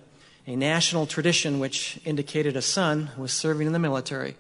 [0.47, 4.37] a national tradition which indicated a son who was serving in the military,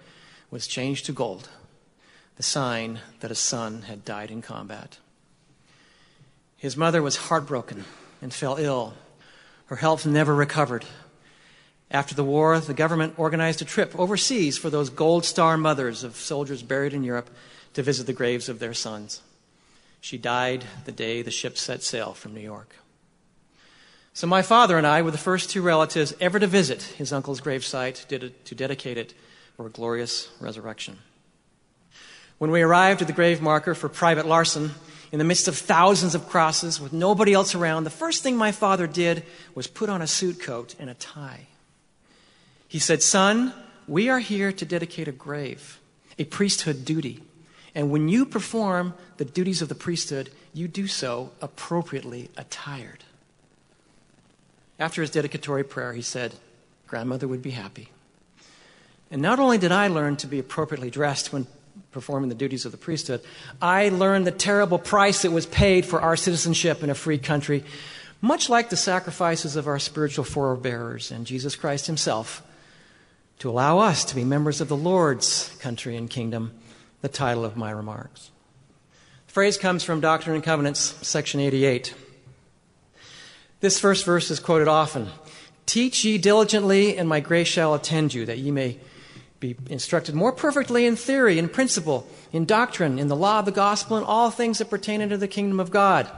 [0.51, 1.49] was changed to gold
[2.37, 4.99] the sign that a son had died in combat.
[6.63, 7.85] His mother was heartbroken
[8.23, 8.95] and fell ill.
[9.67, 10.85] Her health never recovered.
[11.91, 16.15] After the war, the government organized a trip overseas for those Gold Star mothers of
[16.15, 17.31] soldiers buried in Europe
[17.75, 19.23] to visit the graves of their sons.
[20.01, 22.77] She died the day the ship set sail from New York.
[24.15, 27.41] So my father and I were the first two relatives ever to visit his uncle's
[27.41, 29.15] gravesite to dedicate it
[29.57, 30.99] for a glorious resurrection.
[32.39, 34.71] When we arrived at the grave marker for Private Larson,
[35.13, 38.51] in the midst of thousands of crosses with nobody else around, the first thing my
[38.51, 41.47] father did was put on a suit coat and a tie.
[42.67, 43.53] He said, Son,
[43.87, 45.79] we are here to dedicate a grave,
[46.19, 47.23] a priesthood duty.
[47.75, 53.05] And when you perform the duties of the priesthood, you do so appropriately attired.
[54.79, 56.35] After his dedicatory prayer, he said,
[56.87, 57.91] Grandmother would be happy.
[59.11, 61.47] And not only did I learn to be appropriately dressed when
[61.93, 63.21] performing the duties of the priesthood,
[63.61, 67.65] I learned the terrible price that was paid for our citizenship in a free country,
[68.21, 72.43] much like the sacrifices of our spiritual forebears and Jesus Christ Himself,
[73.39, 76.53] to allow us to be members of the Lord's country and kingdom,
[77.03, 78.31] the title of my remarks.
[79.27, 81.95] The phrase comes from Doctrine and Covenants, section 88.
[83.61, 85.09] This first verse is quoted often
[85.67, 88.79] Teach ye diligently, and my grace shall attend you, that ye may
[89.43, 93.51] be instructed more perfectly in theory, in principle, in doctrine, in the law of the
[93.51, 96.09] gospel, and all things that pertain unto the kingdom of God.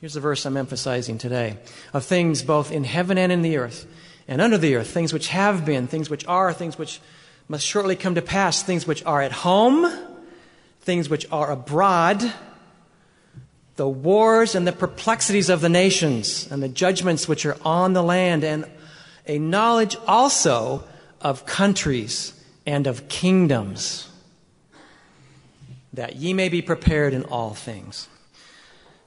[0.00, 1.58] Here's the verse I'm emphasizing today
[1.92, 3.84] of things both in heaven and in the earth,
[4.28, 7.00] and under the earth, things which have been, things which are, things which
[7.48, 9.92] must shortly come to pass, things which are at home,
[10.82, 12.32] things which are abroad,
[13.74, 18.02] the wars and the perplexities of the nations, and the judgments which are on the
[18.04, 18.66] land, and
[19.26, 20.84] a knowledge also
[21.20, 22.32] of countries
[22.66, 24.08] and of kingdoms,
[25.92, 28.08] that ye may be prepared in all things.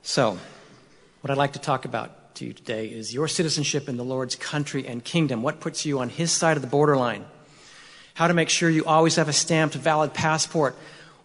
[0.02, 0.38] So,
[1.22, 4.36] what I'd like to talk about to you today is your citizenship in the Lord's
[4.36, 5.44] country and kingdom.
[5.44, 7.26] What puts you on His side of the borderline?
[8.16, 10.76] How to make sure you always have a stamped, valid passport.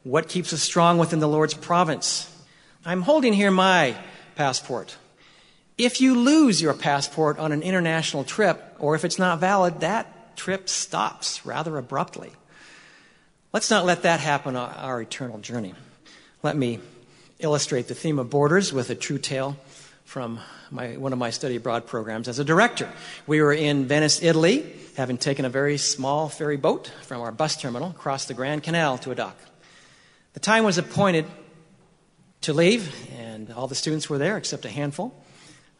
[0.04, 2.32] What keeps us strong within the Lord's province?
[2.84, 3.96] I'm holding here my
[4.36, 4.96] passport.
[5.78, 10.15] If you lose your passport on an international trip, or if it's not valid, that
[10.36, 12.32] trip stops rather abruptly.
[13.52, 15.74] Let's not let that happen on our eternal journey.
[16.42, 16.80] Let me
[17.38, 19.56] illustrate the theme of borders with a true tale
[20.04, 22.90] from my, one of my study abroad programs as a director.
[23.26, 27.56] We were in Venice, Italy, having taken a very small ferry boat from our bus
[27.56, 29.36] terminal across the Grand Canal to a dock.
[30.32, 31.26] The time was appointed
[32.42, 35.14] to leave, and all the students were there except a handful.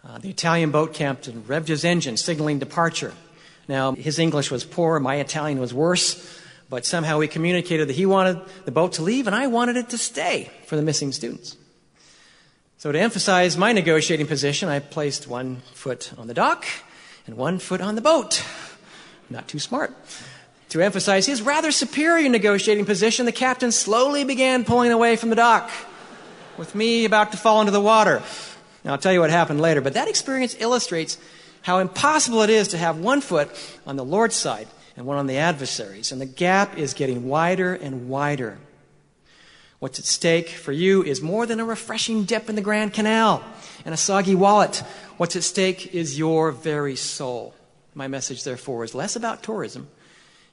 [0.05, 3.13] Uh, the Italian boat captain revved his engine, signaling departure.
[3.69, 8.07] Now, his English was poor, my Italian was worse, but somehow we communicated that he
[8.07, 11.57] wanted the boat to leave and I wanted it to stay for the missing students.
[12.79, 16.67] So, to emphasize my negotiating position, I placed one foot on the dock
[17.27, 18.45] and one foot on the boat.
[19.31, 19.95] Not too smart.
[20.71, 25.37] To emphasize his rather superior negotiating position, the captain slowly began pulling away from the
[25.37, 25.71] dock,
[26.59, 28.23] with me about to fall into the water.
[28.85, 31.19] Now, I'll tell you what happened later, but that experience illustrates
[31.67, 33.51] how impossible it is to have one foot
[33.89, 36.13] on the Lord's side and one on the adversaries.
[36.13, 38.59] And the gap is getting wider and wider.
[39.81, 43.43] What's at stake for you is more than a refreshing dip in the Grand Canal
[43.85, 44.85] and a soggy wallet.
[45.17, 47.53] What's at stake is your very soul.
[47.97, 49.89] My message, therefore, is less about tourism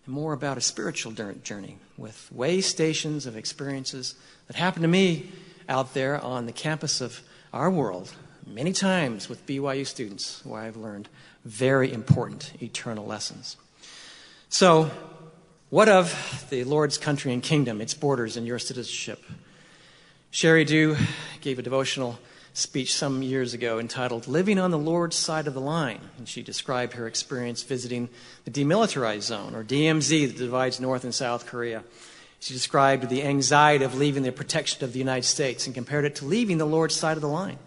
[0.07, 4.15] and more about a spiritual journey with way stations of experiences
[4.47, 5.29] that happened to me
[5.69, 7.21] out there on the campus of
[7.53, 8.11] our world
[8.47, 11.09] many times with BYU students where I've learned
[11.45, 13.57] very important eternal lessons.
[14.49, 14.91] So,
[15.69, 19.23] what of the Lord's country and kingdom, its borders, and your citizenship?
[20.31, 20.95] Sheri Dew
[21.41, 22.19] gave a devotional
[22.53, 25.99] speech some years ago entitled Living on the Lord's Side of the Line.
[26.17, 28.09] And she described her experience visiting
[28.45, 31.83] the demilitarized zone, or DMZ, that divides North and South Korea.
[32.39, 36.15] She described the anxiety of leaving the protection of the United States and compared it
[36.15, 37.57] to leaving the Lord's side of the line.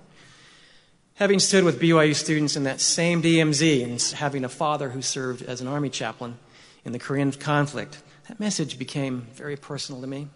[1.17, 5.41] Having stood with BYU students in that same DMZ and having a father who served
[5.41, 6.37] as an army chaplain
[6.85, 10.29] in the Korean conflict, that message became very personal to me.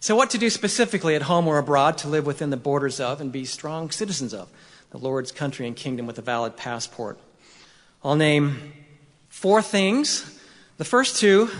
[0.00, 3.20] So, what to do specifically at home or abroad to live within the borders of
[3.20, 4.48] and be strong citizens of
[4.90, 7.16] the Lord's country and kingdom with a valid passport?
[8.02, 8.72] I'll name
[9.28, 10.40] four things.
[10.78, 11.50] The first two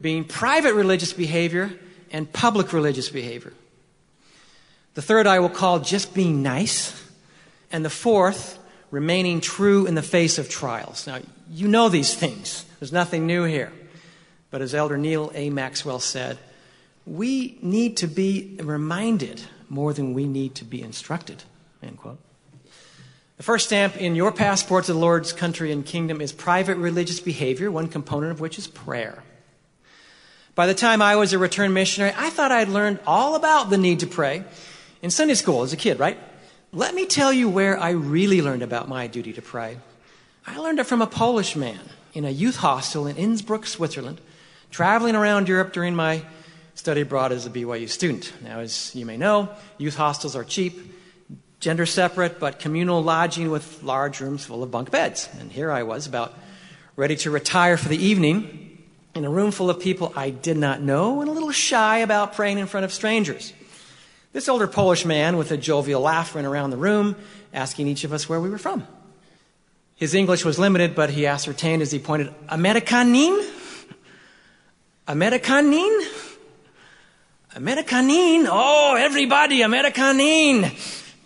[0.00, 1.72] being private religious behavior
[2.12, 3.54] and public religious behavior.
[4.94, 7.07] The third I will call just being nice.
[7.70, 8.58] And the fourth,
[8.90, 11.06] remaining true in the face of trials.
[11.06, 12.64] Now, you know these things.
[12.78, 13.72] There's nothing new here.
[14.50, 15.50] But as Elder Neal A.
[15.50, 16.38] Maxwell said,
[17.06, 21.42] we need to be reminded more than we need to be instructed.
[21.82, 22.18] End quote.
[23.36, 27.20] The first stamp in your passport to the Lord's country and kingdom is private religious
[27.20, 29.22] behavior, one component of which is prayer.
[30.54, 33.78] By the time I was a returned missionary, I thought I'd learned all about the
[33.78, 34.42] need to pray
[35.02, 36.18] in Sunday school as a kid, right?
[36.72, 39.78] Let me tell you where I really learned about my duty to pray.
[40.46, 41.80] I learned it from a Polish man
[42.12, 44.20] in a youth hostel in Innsbruck, Switzerland,
[44.70, 46.22] traveling around Europe during my
[46.74, 48.34] study abroad as a BYU student.
[48.44, 49.48] Now, as you may know,
[49.78, 50.94] youth hostels are cheap,
[51.58, 55.26] gender separate, but communal lodging with large rooms full of bunk beds.
[55.40, 56.34] And here I was, about
[56.96, 60.82] ready to retire for the evening, in a room full of people I did not
[60.82, 63.54] know and a little shy about praying in front of strangers.
[64.32, 67.16] This older Polish man with a jovial laugh ran around the room,
[67.52, 68.86] asking each of us where we were from.
[69.94, 73.44] His English was limited, but he ascertained as he pointed, Amerikanin?
[75.08, 76.08] Amerikanin?
[77.56, 78.46] Amerikanin?
[78.48, 80.70] Oh, everybody, Amerikanin!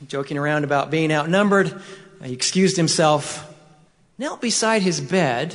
[0.09, 1.83] Joking around about being outnumbered,
[2.23, 3.53] he excused himself,
[4.17, 5.55] knelt beside his bed,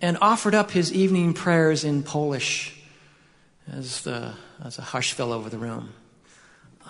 [0.00, 2.72] and offered up his evening prayers in Polish
[3.70, 4.34] as, the,
[4.64, 5.92] as a hush fell over the room.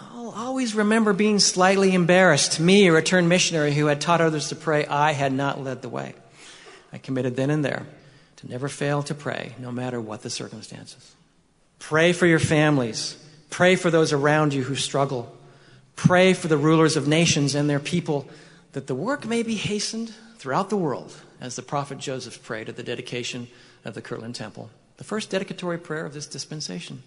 [0.00, 2.58] I'll always remember being slightly embarrassed.
[2.58, 5.88] Me, a returned missionary who had taught others to pray, I had not led the
[5.88, 6.14] way.
[6.92, 7.86] I committed then and there
[8.36, 11.14] to never fail to pray, no matter what the circumstances.
[11.78, 13.16] Pray for your families.
[13.50, 15.36] Pray for those around you who struggle.
[15.96, 18.28] Pray for the rulers of nations and their people
[18.72, 22.76] that the work may be hastened throughout the world as the prophet Joseph prayed at
[22.76, 23.48] the dedication
[23.84, 27.02] of the Kirtland Temple, the first dedicatory prayer of this dispensation.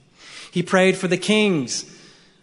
[0.51, 1.85] He prayed for the kings,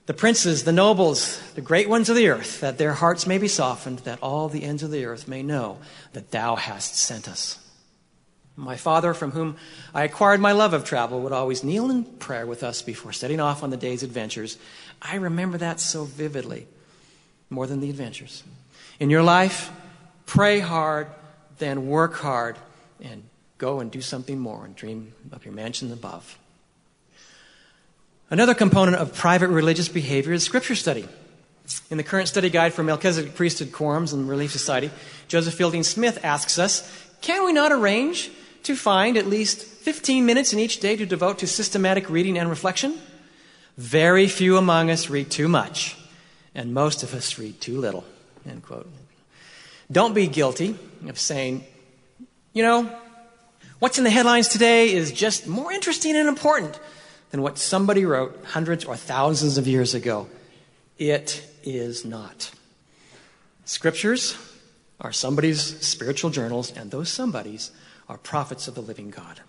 [0.07, 3.49] the princes, the nobles, the great ones of the earth, that their hearts may be
[3.49, 5.79] softened, that all the ends of the earth may know
[6.13, 7.59] that thou hast sent us.
[8.57, 9.57] My father, from whom
[9.95, 13.41] I acquired my love of travel, would always kneel in prayer with us before setting
[13.41, 14.59] off on the day's adventures.
[15.03, 16.69] I remember that so vividly,
[17.51, 18.45] more than the adventures.
[19.01, 19.73] In your life,
[20.27, 21.09] pray hard,
[21.59, 22.57] then work hard
[23.01, 23.25] and
[23.59, 26.39] go and do something more and dream of your mansion above.
[28.35, 31.07] Another component of private religious behavior is scripture study.
[31.89, 34.91] In the current study guide for Melchizedek priesthood quorums and Relief Society,
[35.29, 36.83] Joseph Fielding Smith asks us
[37.21, 38.33] Can we not arrange
[38.65, 42.51] to find at least 15 minutes in each day to devote to systematic reading and
[42.51, 42.99] reflection?
[43.79, 45.97] Very few among us read too much,
[46.57, 48.05] and most of us read too little.
[48.51, 48.91] End quote.
[49.93, 50.77] Don't be guilty
[51.07, 51.63] of saying,
[52.53, 52.91] you know,
[53.79, 56.81] what's in the headlines today is just more interesting and important
[57.35, 60.29] than what somebody wrote hundreds or thousands of years ago.
[60.99, 62.53] It is not.
[63.65, 64.37] Scriptures
[65.01, 67.73] are somebody's spiritual journals, and those somebodies
[68.09, 69.41] are prophets of the living God.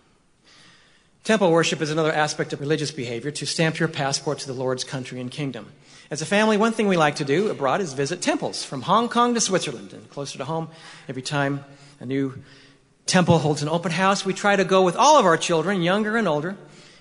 [1.23, 4.83] Temple worship is another aspect of religious behavior to stamp your passport to the Lord's
[4.83, 5.71] country and kingdom.
[6.09, 9.09] As a family, one thing we like to do abroad is visit temples from Hong
[9.09, 10.69] Kong to Switzerland and closer to home.
[11.07, 11.63] Every time
[11.99, 12.41] a new
[13.05, 16.17] temple holds an open house, we try to go with all of our children, younger
[16.17, 16.57] and older.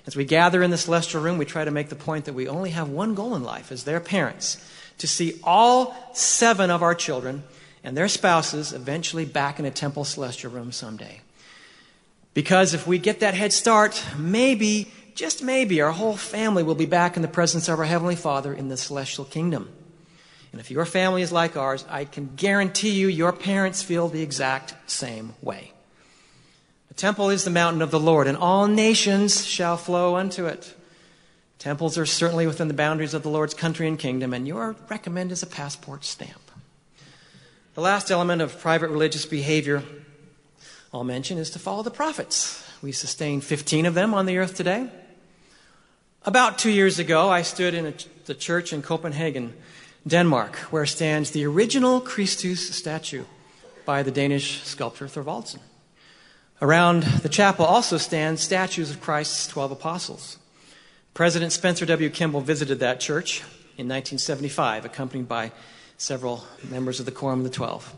[0.07, 2.46] As we gather in the celestial room, we try to make the point that we
[2.46, 4.59] only have one goal in life as their parents
[4.98, 7.42] to see all seven of our children
[7.82, 11.20] and their spouses eventually back in a temple celestial room someday.
[12.34, 16.86] Because if we get that head start, maybe just maybe, our whole family will be
[16.86, 19.70] back in the presence of our Heavenly Father in the celestial kingdom.
[20.50, 24.22] And if your family is like ours, I can guarantee you your parents feel the
[24.22, 25.74] exact same way.
[26.95, 30.74] The temple is the mountain of the Lord, and all nations shall flow unto it.
[31.59, 35.32] Temples are certainly within the boundaries of the Lord's country and kingdom, and your recommend
[35.32, 36.51] is a passport stamp.
[37.74, 39.82] The last element of private religious behavior
[40.92, 42.64] I'll mention is to follow the prophets.
[42.80, 44.88] We sustain 15 of them on the earth today.
[46.24, 47.95] About two years ago, I stood in a,
[48.26, 49.55] the church in Copenhagen,
[50.07, 53.24] Denmark, where stands the original Christus statue
[53.84, 55.59] by the Danish sculptor Thorvaldsen.
[56.62, 60.38] Around the chapel also stand statues of Christ's 12 apostles.
[61.12, 62.11] President Spencer W.
[62.11, 63.40] Kimball visited that church
[63.76, 65.52] in 1975, accompanied by
[65.96, 67.94] several members of the Quorum of the Twelve.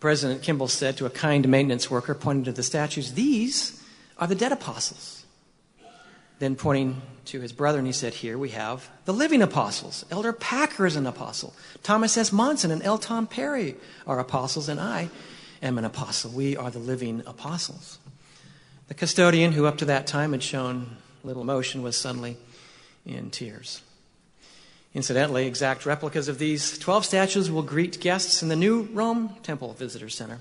[0.00, 3.82] President Kimball said to a kind maintenance worker pointing to the statues, These
[4.18, 5.24] are the dead apostles.
[6.38, 10.04] Then, pointing to his brother, he said, Here we have the living apostles.
[10.10, 11.54] Elder Packer is an apostle.
[11.82, 12.32] Thomas S.
[12.32, 12.98] Monson and L.
[12.98, 15.08] Tom Perry are apostles, and I
[15.62, 16.30] am an apostle.
[16.30, 17.98] We are the living apostles.
[18.88, 22.36] The custodian, who up to that time had shown little emotion, was suddenly
[23.06, 23.80] in tears.
[24.94, 29.72] Incidentally, exact replicas of these 12 statues will greet guests in the new Rome Temple
[29.72, 30.40] Visitor Center.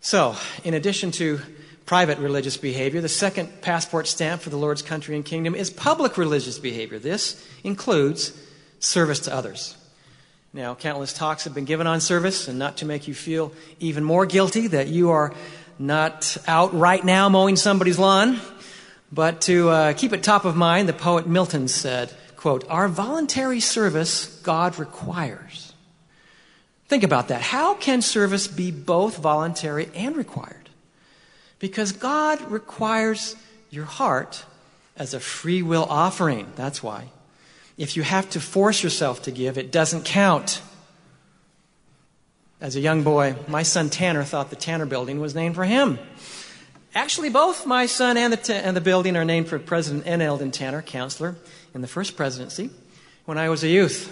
[0.00, 1.40] So, in addition to
[1.86, 3.00] private religious behavior.
[3.00, 6.98] The second passport stamp for the Lord's country and kingdom is public religious behavior.
[6.98, 8.32] This includes
[8.80, 9.76] service to others.
[10.56, 14.02] Now, countless talks have been given on service, and not to make you feel even
[14.02, 15.34] more guilty that you are
[15.78, 18.40] not out right now mowing somebody's lawn,
[19.12, 23.60] but to uh, keep it top of mind, the poet Milton said, quote, Our voluntary
[23.60, 25.74] service God requires.
[26.88, 27.42] Think about that.
[27.42, 30.70] How can service be both voluntary and required?
[31.58, 33.36] Because God requires
[33.68, 34.46] your heart
[34.96, 36.50] as a free will offering.
[36.56, 37.10] That's why.
[37.76, 40.62] If you have to force yourself to give, it doesn't count.
[42.60, 45.98] As a young boy, my son Tanner thought the Tanner building was named for him.
[46.94, 50.22] Actually, both my son and the, and the building are named for President N.
[50.22, 51.36] Eldon Tanner, counselor
[51.74, 52.70] in the first presidency.
[53.26, 54.10] When I was a youth,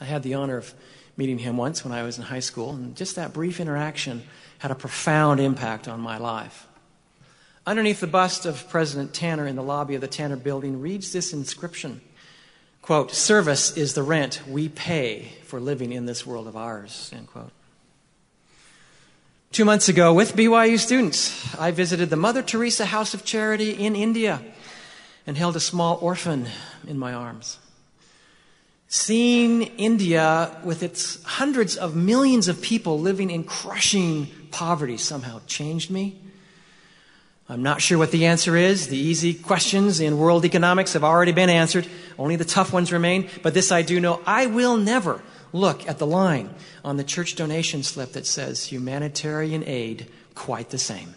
[0.00, 0.72] I had the honor of
[1.16, 4.22] meeting him once when I was in high school, and just that brief interaction
[4.58, 6.68] had a profound impact on my life.
[7.66, 11.32] Underneath the bust of President Tanner in the lobby of the Tanner building reads this
[11.32, 12.00] inscription
[12.84, 17.26] quote, Service is the rent we pay for living in this world of ours, end
[17.26, 17.50] quote.
[19.52, 23.96] Two months ago, with BYU students, I visited the Mother Teresa House of Charity in
[23.96, 24.42] India
[25.26, 26.46] and held a small orphan
[26.86, 27.58] in my arms.
[28.88, 35.90] Seeing India with its hundreds of millions of people living in crushing poverty somehow changed
[35.90, 36.20] me?
[37.48, 38.88] I'm not sure what the answer is.
[38.88, 41.86] The easy questions in world economics have already been answered.
[42.18, 43.28] Only the tough ones remain.
[43.42, 44.22] But this I do know.
[44.26, 45.22] I will never
[45.52, 46.50] look at the line
[46.84, 51.14] on the church donation slip that says humanitarian aid quite the same.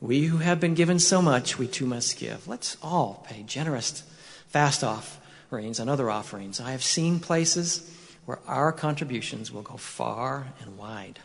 [0.00, 2.46] We who have been given so much, we too must give.
[2.46, 4.02] Let's all pay generous
[4.48, 6.60] fast offerings and other offerings.
[6.60, 7.88] I have seen places
[8.24, 11.20] where our contributions will go far and wide.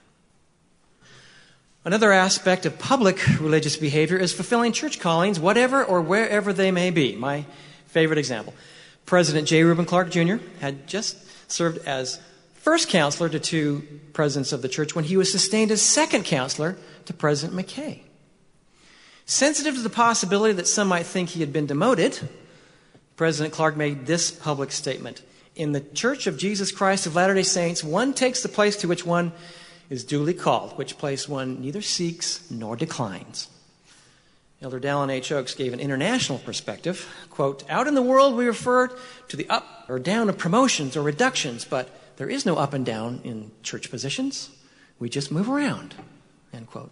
[1.85, 6.91] Another aspect of public religious behavior is fulfilling church callings, whatever or wherever they may
[6.91, 7.15] be.
[7.15, 7.45] My
[7.87, 8.53] favorite example
[9.05, 9.63] President J.
[9.63, 10.37] Reuben Clark Jr.
[10.61, 11.17] had just
[11.51, 12.21] served as
[12.53, 16.77] first counselor to two presidents of the church when he was sustained as second counselor
[17.03, 17.99] to President McKay.
[19.25, 22.17] Sensitive to the possibility that some might think he had been demoted,
[23.17, 25.21] President Clark made this public statement
[25.53, 28.87] In the Church of Jesus Christ of Latter day Saints, one takes the place to
[28.87, 29.33] which one
[29.89, 33.49] is duly called, which place one neither seeks nor declines.
[34.61, 35.31] Elder Dallin H.
[35.31, 37.13] Oaks gave an international perspective.
[37.29, 38.87] Quote, Out in the world, we refer
[39.27, 42.85] to the up or down of promotions or reductions, but there is no up and
[42.85, 44.49] down in church positions.
[44.99, 45.95] We just move around.
[46.53, 46.91] End quote.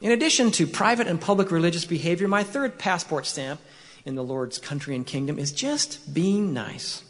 [0.00, 3.60] In addition to private and public religious behavior, my third passport stamp
[4.04, 7.02] in the Lord's country and kingdom is just being nice.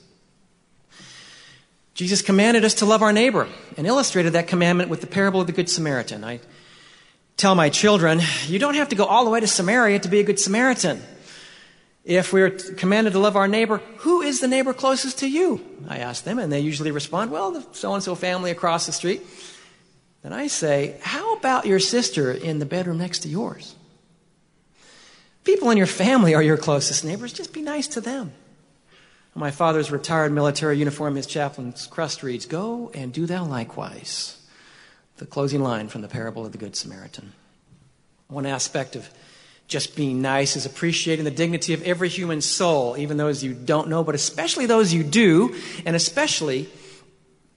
[1.95, 5.47] Jesus commanded us to love our neighbor and illustrated that commandment with the parable of
[5.47, 6.24] the Good Samaritan.
[6.24, 6.41] I
[7.36, 10.20] tell my children, you don't have to go all the way to Samaria to be
[10.20, 11.03] a good Samaritan.
[12.05, 15.64] If we're commanded to love our neighbor, who is the neighbor closest to you?
[15.88, 18.93] I ask them, and they usually respond, well, the so and so family across the
[18.93, 19.22] street.
[20.22, 23.74] Then I say, how about your sister in the bedroom next to yours?
[25.45, 27.32] People in your family are your closest neighbors.
[27.32, 28.32] Just be nice to them.
[29.34, 34.36] My father's retired military uniform, his chaplain's crest reads, Go and do thou likewise.
[35.18, 37.32] The closing line from the parable of the Good Samaritan.
[38.28, 39.08] One aspect of
[39.68, 43.88] just being nice is appreciating the dignity of every human soul, even those you don't
[43.88, 45.54] know, but especially those you do,
[45.86, 46.68] and especially,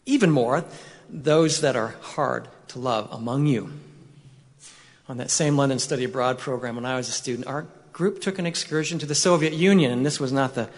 [0.05, 0.63] even more,
[1.09, 3.71] those that are hard to love among you.
[5.09, 8.37] On that same London Study Abroad program, when I was a student, our group took
[8.37, 10.69] an excursion to the Soviet Union, and this was not the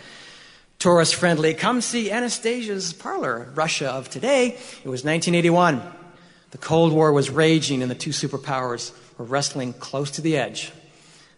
[0.86, 4.50] tourist friendly, come see Anastasia's parlor, Russia of today.
[4.50, 5.82] It was 1981.
[6.52, 10.72] The Cold War was raging, and the two superpowers were wrestling close to the edge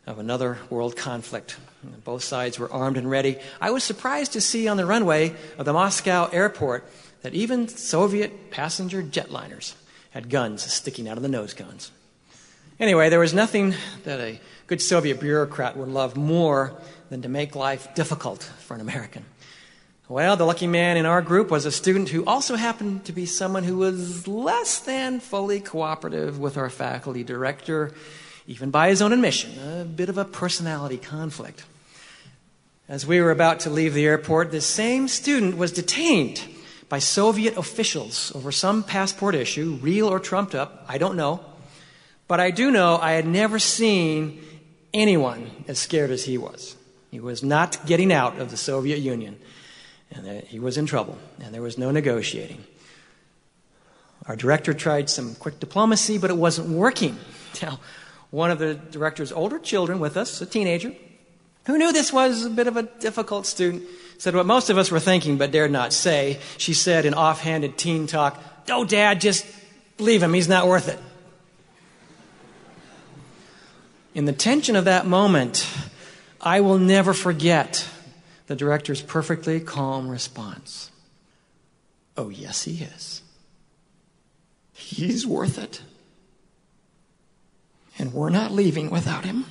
[0.05, 1.55] of another world conflict.
[2.03, 3.37] Both sides were armed and ready.
[3.61, 6.85] I was surprised to see on the runway of the Moscow airport
[7.21, 9.75] that even Soviet passenger jetliners
[10.09, 11.89] had guns sticking out of the nose guns.
[12.81, 16.73] Anyway, there was nothing that a good Soviet bureaucrat would love more
[17.09, 19.23] than to make life difficult for an American.
[20.09, 23.25] Well, the lucky man in our group was a student who also happened to be
[23.25, 27.91] someone who was less than fully cooperative with our faculty director
[28.47, 29.51] even by his own admission,
[29.81, 31.65] a bit of a personality conflict.
[32.87, 36.41] As we were about to leave the airport, this same student was detained
[36.87, 41.41] by Soviet officials over some passport issue, real or trumped up, I don't know.
[42.29, 44.41] But I do know I had never seen
[44.93, 46.77] anyone as scared as he was.
[47.11, 49.37] He was not getting out of the Soviet Union,
[50.11, 52.63] and he was in trouble, and there was no negotiating.
[54.27, 57.17] Our director tried some quick diplomacy, but it wasn't working.
[57.61, 57.79] Now,
[58.29, 60.93] one of the director's older children with us, a teenager,
[61.65, 63.83] who knew this was a bit of a difficult student,
[64.19, 66.39] said what most of us were thinking but dared not say.
[66.57, 69.45] She said in offhanded teen talk, Oh, Dad, just
[69.97, 70.33] leave him.
[70.33, 70.99] He's not worth it.
[74.13, 75.67] In the tension of that moment,
[76.41, 77.87] I will never forget
[78.47, 80.91] the director's perfectly calm response.
[82.15, 83.21] Oh, yes, he is.
[84.73, 85.81] He's worth it
[87.99, 89.45] and we're not leaving without him.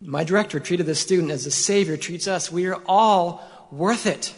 [0.00, 2.50] My director treated the student as the Savior treats us.
[2.50, 4.34] We are all worth it.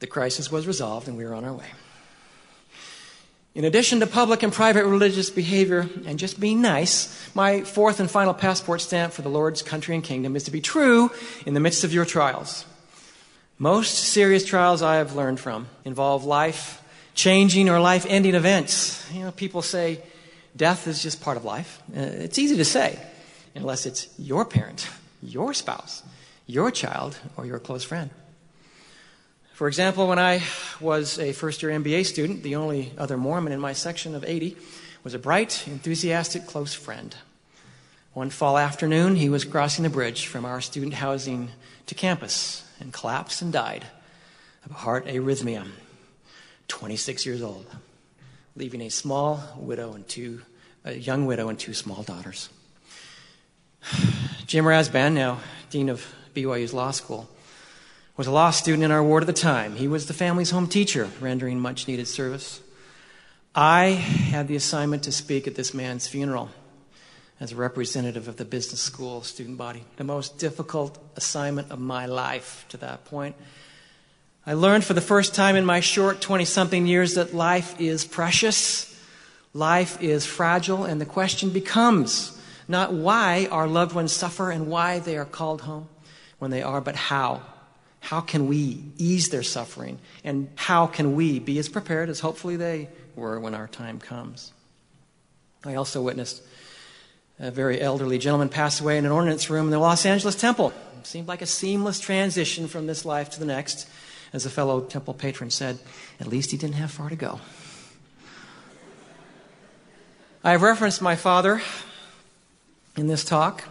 [0.00, 1.66] The crisis was resolved, and we are on our way.
[3.54, 8.08] In addition to public and private religious behavior and just being nice, my fourth and
[8.08, 11.10] final passport stamp for the Lord's country and kingdom is to be true
[11.44, 12.64] in the midst of your trials.
[13.58, 16.80] Most serious trials I have learned from involve life
[17.14, 19.04] changing or life ending events.
[19.12, 20.00] You know, people say,
[20.56, 21.80] Death is just part of life.
[21.94, 22.98] Uh, it's easy to say,
[23.54, 24.88] unless it's your parent,
[25.22, 26.02] your spouse,
[26.46, 28.10] your child, or your close friend.
[29.60, 30.42] For example, when I
[30.80, 34.56] was a first year MBA student, the only other Mormon in my section of 80
[35.04, 37.14] was a bright, enthusiastic, close friend.
[38.14, 41.50] One fall afternoon, he was crossing the bridge from our student housing
[41.88, 43.84] to campus and collapsed and died
[44.64, 45.66] of a heart arrhythmia,
[46.68, 47.66] 26 years old
[48.56, 50.40] leaving a small widow and two,
[50.86, 52.48] a young widow and two small daughters.
[54.46, 57.28] Jim Rasband, now dean of BYU's law school,
[58.20, 59.76] was a law student in our ward at the time.
[59.76, 62.60] He was the family's home teacher, rendering much needed service.
[63.54, 66.50] I had the assignment to speak at this man's funeral
[67.40, 72.04] as a representative of the business school student body, the most difficult assignment of my
[72.04, 73.36] life to that point.
[74.46, 78.04] I learned for the first time in my short 20 something years that life is
[78.04, 79.02] precious,
[79.54, 84.98] life is fragile, and the question becomes not why our loved ones suffer and why
[84.98, 85.88] they are called home
[86.38, 87.40] when they are, but how.
[88.00, 89.98] How can we ease their suffering?
[90.24, 94.52] And how can we be as prepared as hopefully they were when our time comes?
[95.64, 96.42] I also witnessed
[97.38, 100.72] a very elderly gentleman pass away in an ordinance room in the Los Angeles temple.
[100.98, 103.88] It seemed like a seamless transition from this life to the next.
[104.32, 105.78] As a fellow temple patron said,
[106.20, 107.40] at least he didn't have far to go.
[110.44, 111.60] I have referenced my father
[112.96, 113.64] in this talk.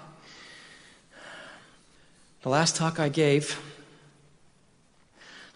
[2.41, 3.57] The last talk I gave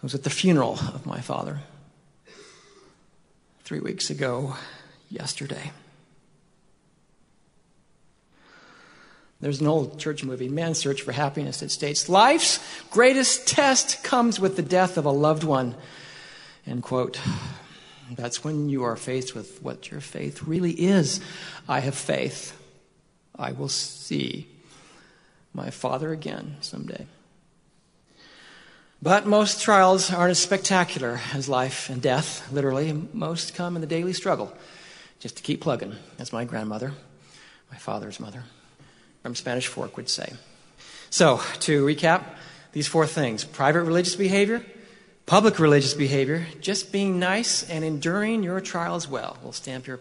[0.04, 1.60] was at the funeral of my father
[3.64, 4.54] three weeks ago,
[5.08, 5.72] yesterday.
[9.40, 14.38] There's an old church movie, Man's Search for Happiness, that states, Life's greatest test comes
[14.38, 15.74] with the death of a loved one.
[16.66, 17.18] End quote.
[18.10, 21.18] That's when you are faced with what your faith really is.
[21.66, 22.54] I have faith.
[23.34, 24.48] I will see
[25.54, 27.06] my father again someday.
[29.04, 32.90] But most trials aren't as spectacular as life and death, literally.
[33.12, 34.50] Most come in the daily struggle,
[35.20, 36.94] just to keep plugging, as my grandmother,
[37.70, 38.44] my father's mother,
[39.22, 40.32] from Spanish Fork would say.
[41.10, 42.24] So, to recap,
[42.72, 44.64] these four things private religious behavior,
[45.26, 50.00] public religious behavior, just being nice and enduring your trials well will stamp your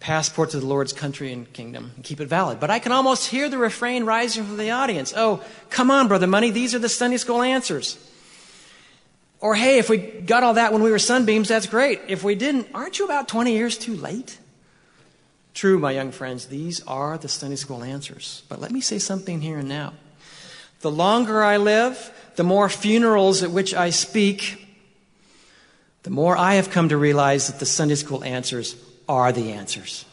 [0.00, 2.58] passport to the Lord's country and kingdom and keep it valid.
[2.58, 5.14] But I can almost hear the refrain rising from the audience.
[5.16, 7.96] Oh, come on, Brother Money, these are the Sunday school answers.
[9.42, 12.00] Or, hey, if we got all that when we were sunbeams, that's great.
[12.06, 14.38] If we didn't, aren't you about 20 years too late?
[15.52, 18.44] True, my young friends, these are the Sunday school answers.
[18.48, 19.94] But let me say something here and now.
[20.80, 24.64] The longer I live, the more funerals at which I speak,
[26.04, 28.76] the more I have come to realize that the Sunday school answers
[29.08, 30.04] are the answers.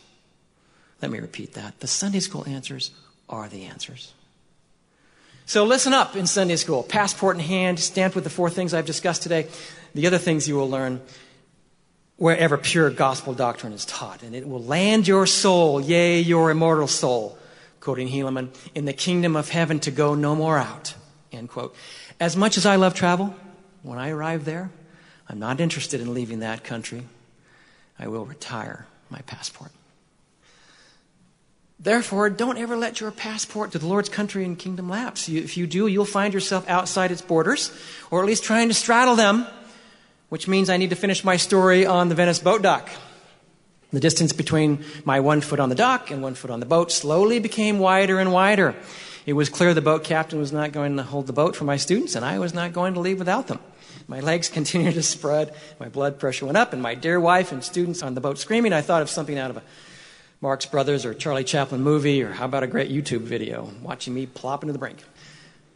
[1.03, 1.79] Let me repeat that.
[1.81, 2.89] The Sunday school answers
[3.29, 4.11] are the answers.
[5.49, 6.83] So listen up in Sunday school.
[6.83, 9.47] Passport in hand, stamped with the four things I've discussed today.
[9.95, 11.01] The other things you will learn
[12.17, 16.85] wherever pure gospel doctrine is taught, and it will land your soul, yea, your immortal
[16.85, 17.35] soul,
[17.79, 20.93] quoting Helaman, in the kingdom of heaven to go no more out,
[21.31, 21.75] end quote.
[22.19, 23.33] As much as I love travel,
[23.81, 24.69] when I arrive there,
[25.27, 27.05] I'm not interested in leaving that country.
[27.97, 29.71] I will retire my passport.
[31.81, 35.29] Therefore, don't ever let your passport to the Lord's country and kingdom lapse.
[35.29, 37.71] You, if you do, you'll find yourself outside its borders,
[38.11, 39.47] or at least trying to straddle them,
[40.27, 42.89] which means I need to finish my story on the Venice boat dock.
[43.93, 46.91] The distance between my one foot on the dock and one foot on the boat
[46.91, 48.75] slowly became wider and wider.
[49.25, 51.77] It was clear the boat captain was not going to hold the boat for my
[51.77, 53.59] students, and I was not going to leave without them.
[54.05, 57.63] My legs continued to spread, my blood pressure went up, and my dear wife and
[57.63, 58.73] students on the boat screaming.
[58.73, 59.63] I thought of something out of a
[60.41, 64.25] Marx Brothers or Charlie Chaplin movie, or how about a great YouTube video, watching me
[64.25, 65.03] plop into the brink.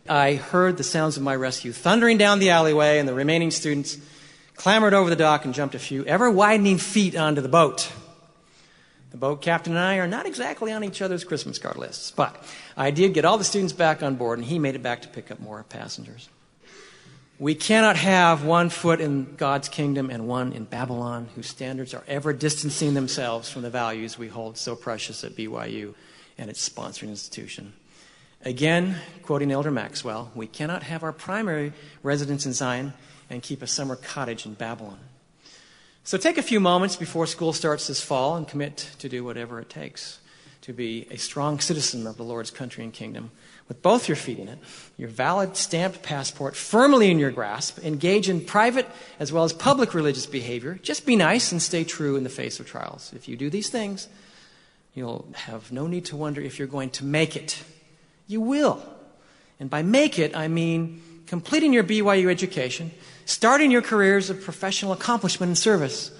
[0.07, 3.97] I heard the sounds of my rescue thundering down the alleyway, and the remaining students
[4.55, 7.91] clambered over the dock and jumped a few ever widening feet onto the boat.
[9.11, 12.41] The boat captain and I are not exactly on each other's Christmas card lists, but
[12.77, 15.09] I did get all the students back on board, and he made it back to
[15.09, 16.29] pick up more passengers.
[17.43, 22.05] We cannot have one foot in God's kingdom and one in Babylon, whose standards are
[22.07, 25.93] ever distancing themselves from the values we hold so precious at BYU
[26.37, 27.73] and its sponsoring institution.
[28.45, 32.93] Again, quoting Elder Maxwell, we cannot have our primary residence in Zion
[33.29, 34.99] and keep a summer cottage in Babylon.
[36.05, 39.59] So take a few moments before school starts this fall and commit to do whatever
[39.59, 40.19] it takes
[40.61, 43.31] to be a strong citizen of the Lord's country and kingdom
[43.73, 44.59] with both your feet in it,
[44.97, 48.87] your valid stamped passport firmly in your grasp, engage in private
[49.19, 50.79] as well as public religious behavior.
[50.83, 53.11] Just be nice and stay true in the face of trials.
[53.15, 54.07] If you do these things,
[54.93, 57.63] you'll have no need to wonder if you're going to make it.
[58.27, 58.83] You will.
[59.59, 62.91] And by make it, I mean completing your BYU education,
[63.25, 66.11] starting your careers of professional accomplishment and service,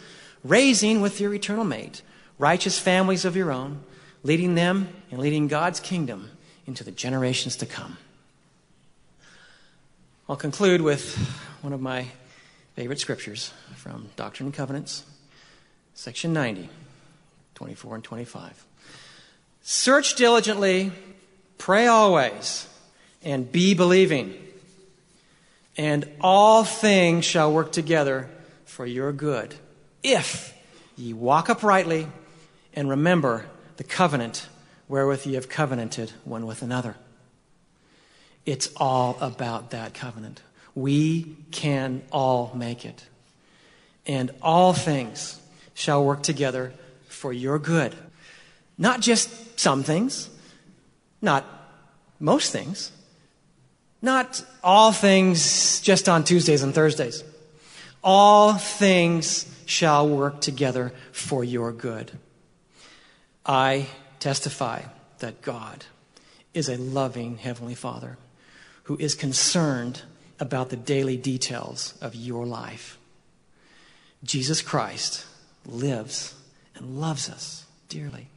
[0.44, 2.02] raising with your eternal mate
[2.40, 3.84] righteous families of your own,
[4.24, 6.32] leading them and leading God's kingdom
[6.66, 7.98] into the generations to come.
[10.30, 11.16] I'll conclude with
[11.62, 12.08] one of my
[12.76, 15.04] favorite scriptures from Doctrine and Covenants,
[15.94, 16.70] section 90,
[17.56, 18.66] 24 and 25.
[19.62, 20.92] Search diligently,
[21.58, 22.68] pray always,
[23.22, 24.34] and be believing.
[25.78, 28.30] And all things shall work together
[28.66, 29.56] for your good,
[30.04, 30.54] if
[30.96, 32.08] ye walk uprightly
[32.74, 33.46] and remember
[33.78, 34.48] the covenant
[34.88, 36.96] wherewith ye have covenanted one with another.
[38.46, 40.42] It's all about that covenant.
[40.76, 43.06] We can all make it.
[44.06, 45.40] And all things
[45.74, 46.74] shall work together
[47.08, 47.96] for your good.
[48.78, 50.30] Not just some things,
[51.22, 51.46] not
[52.20, 52.92] most things,
[54.02, 57.24] not all things just on Tuesdays and Thursdays.
[58.04, 62.12] All things shall work together for your good.
[63.46, 63.88] I
[64.24, 64.82] testify
[65.20, 65.86] that God
[66.54, 68.18] is a loving Heavenly Father
[68.84, 70.04] who is concerned
[70.40, 72.98] about the daily details of your life.
[74.24, 75.26] Jesus Christ
[75.66, 76.36] lives
[76.74, 78.28] and loves us dearly.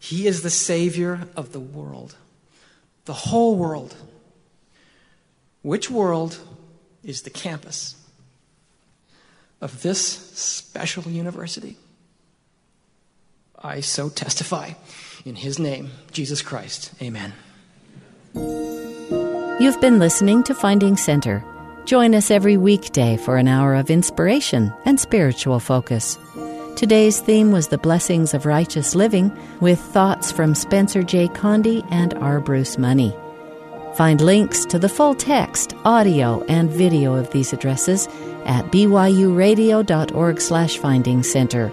[0.00, 2.16] He is the Savior of the world,
[3.04, 3.94] the whole world.
[5.62, 6.40] Which world
[7.04, 7.94] is the campus
[9.60, 11.76] of this special university?
[13.62, 14.70] I so testify.
[15.24, 16.92] In his name, Jesus Christ.
[17.02, 17.32] Amen.
[19.58, 21.44] You've been listening to Finding Center.
[21.86, 26.18] Join us every weekday for an hour of inspiration and spiritual focus.
[26.76, 31.28] Today's theme was the blessings of righteous living with thoughts from Spencer J.
[31.28, 32.38] Condie and R.
[32.38, 33.16] Bruce Money.
[33.94, 38.08] Find links to the full text, audio, and video of these addresses
[38.44, 41.72] at byuradio.org slash finding center.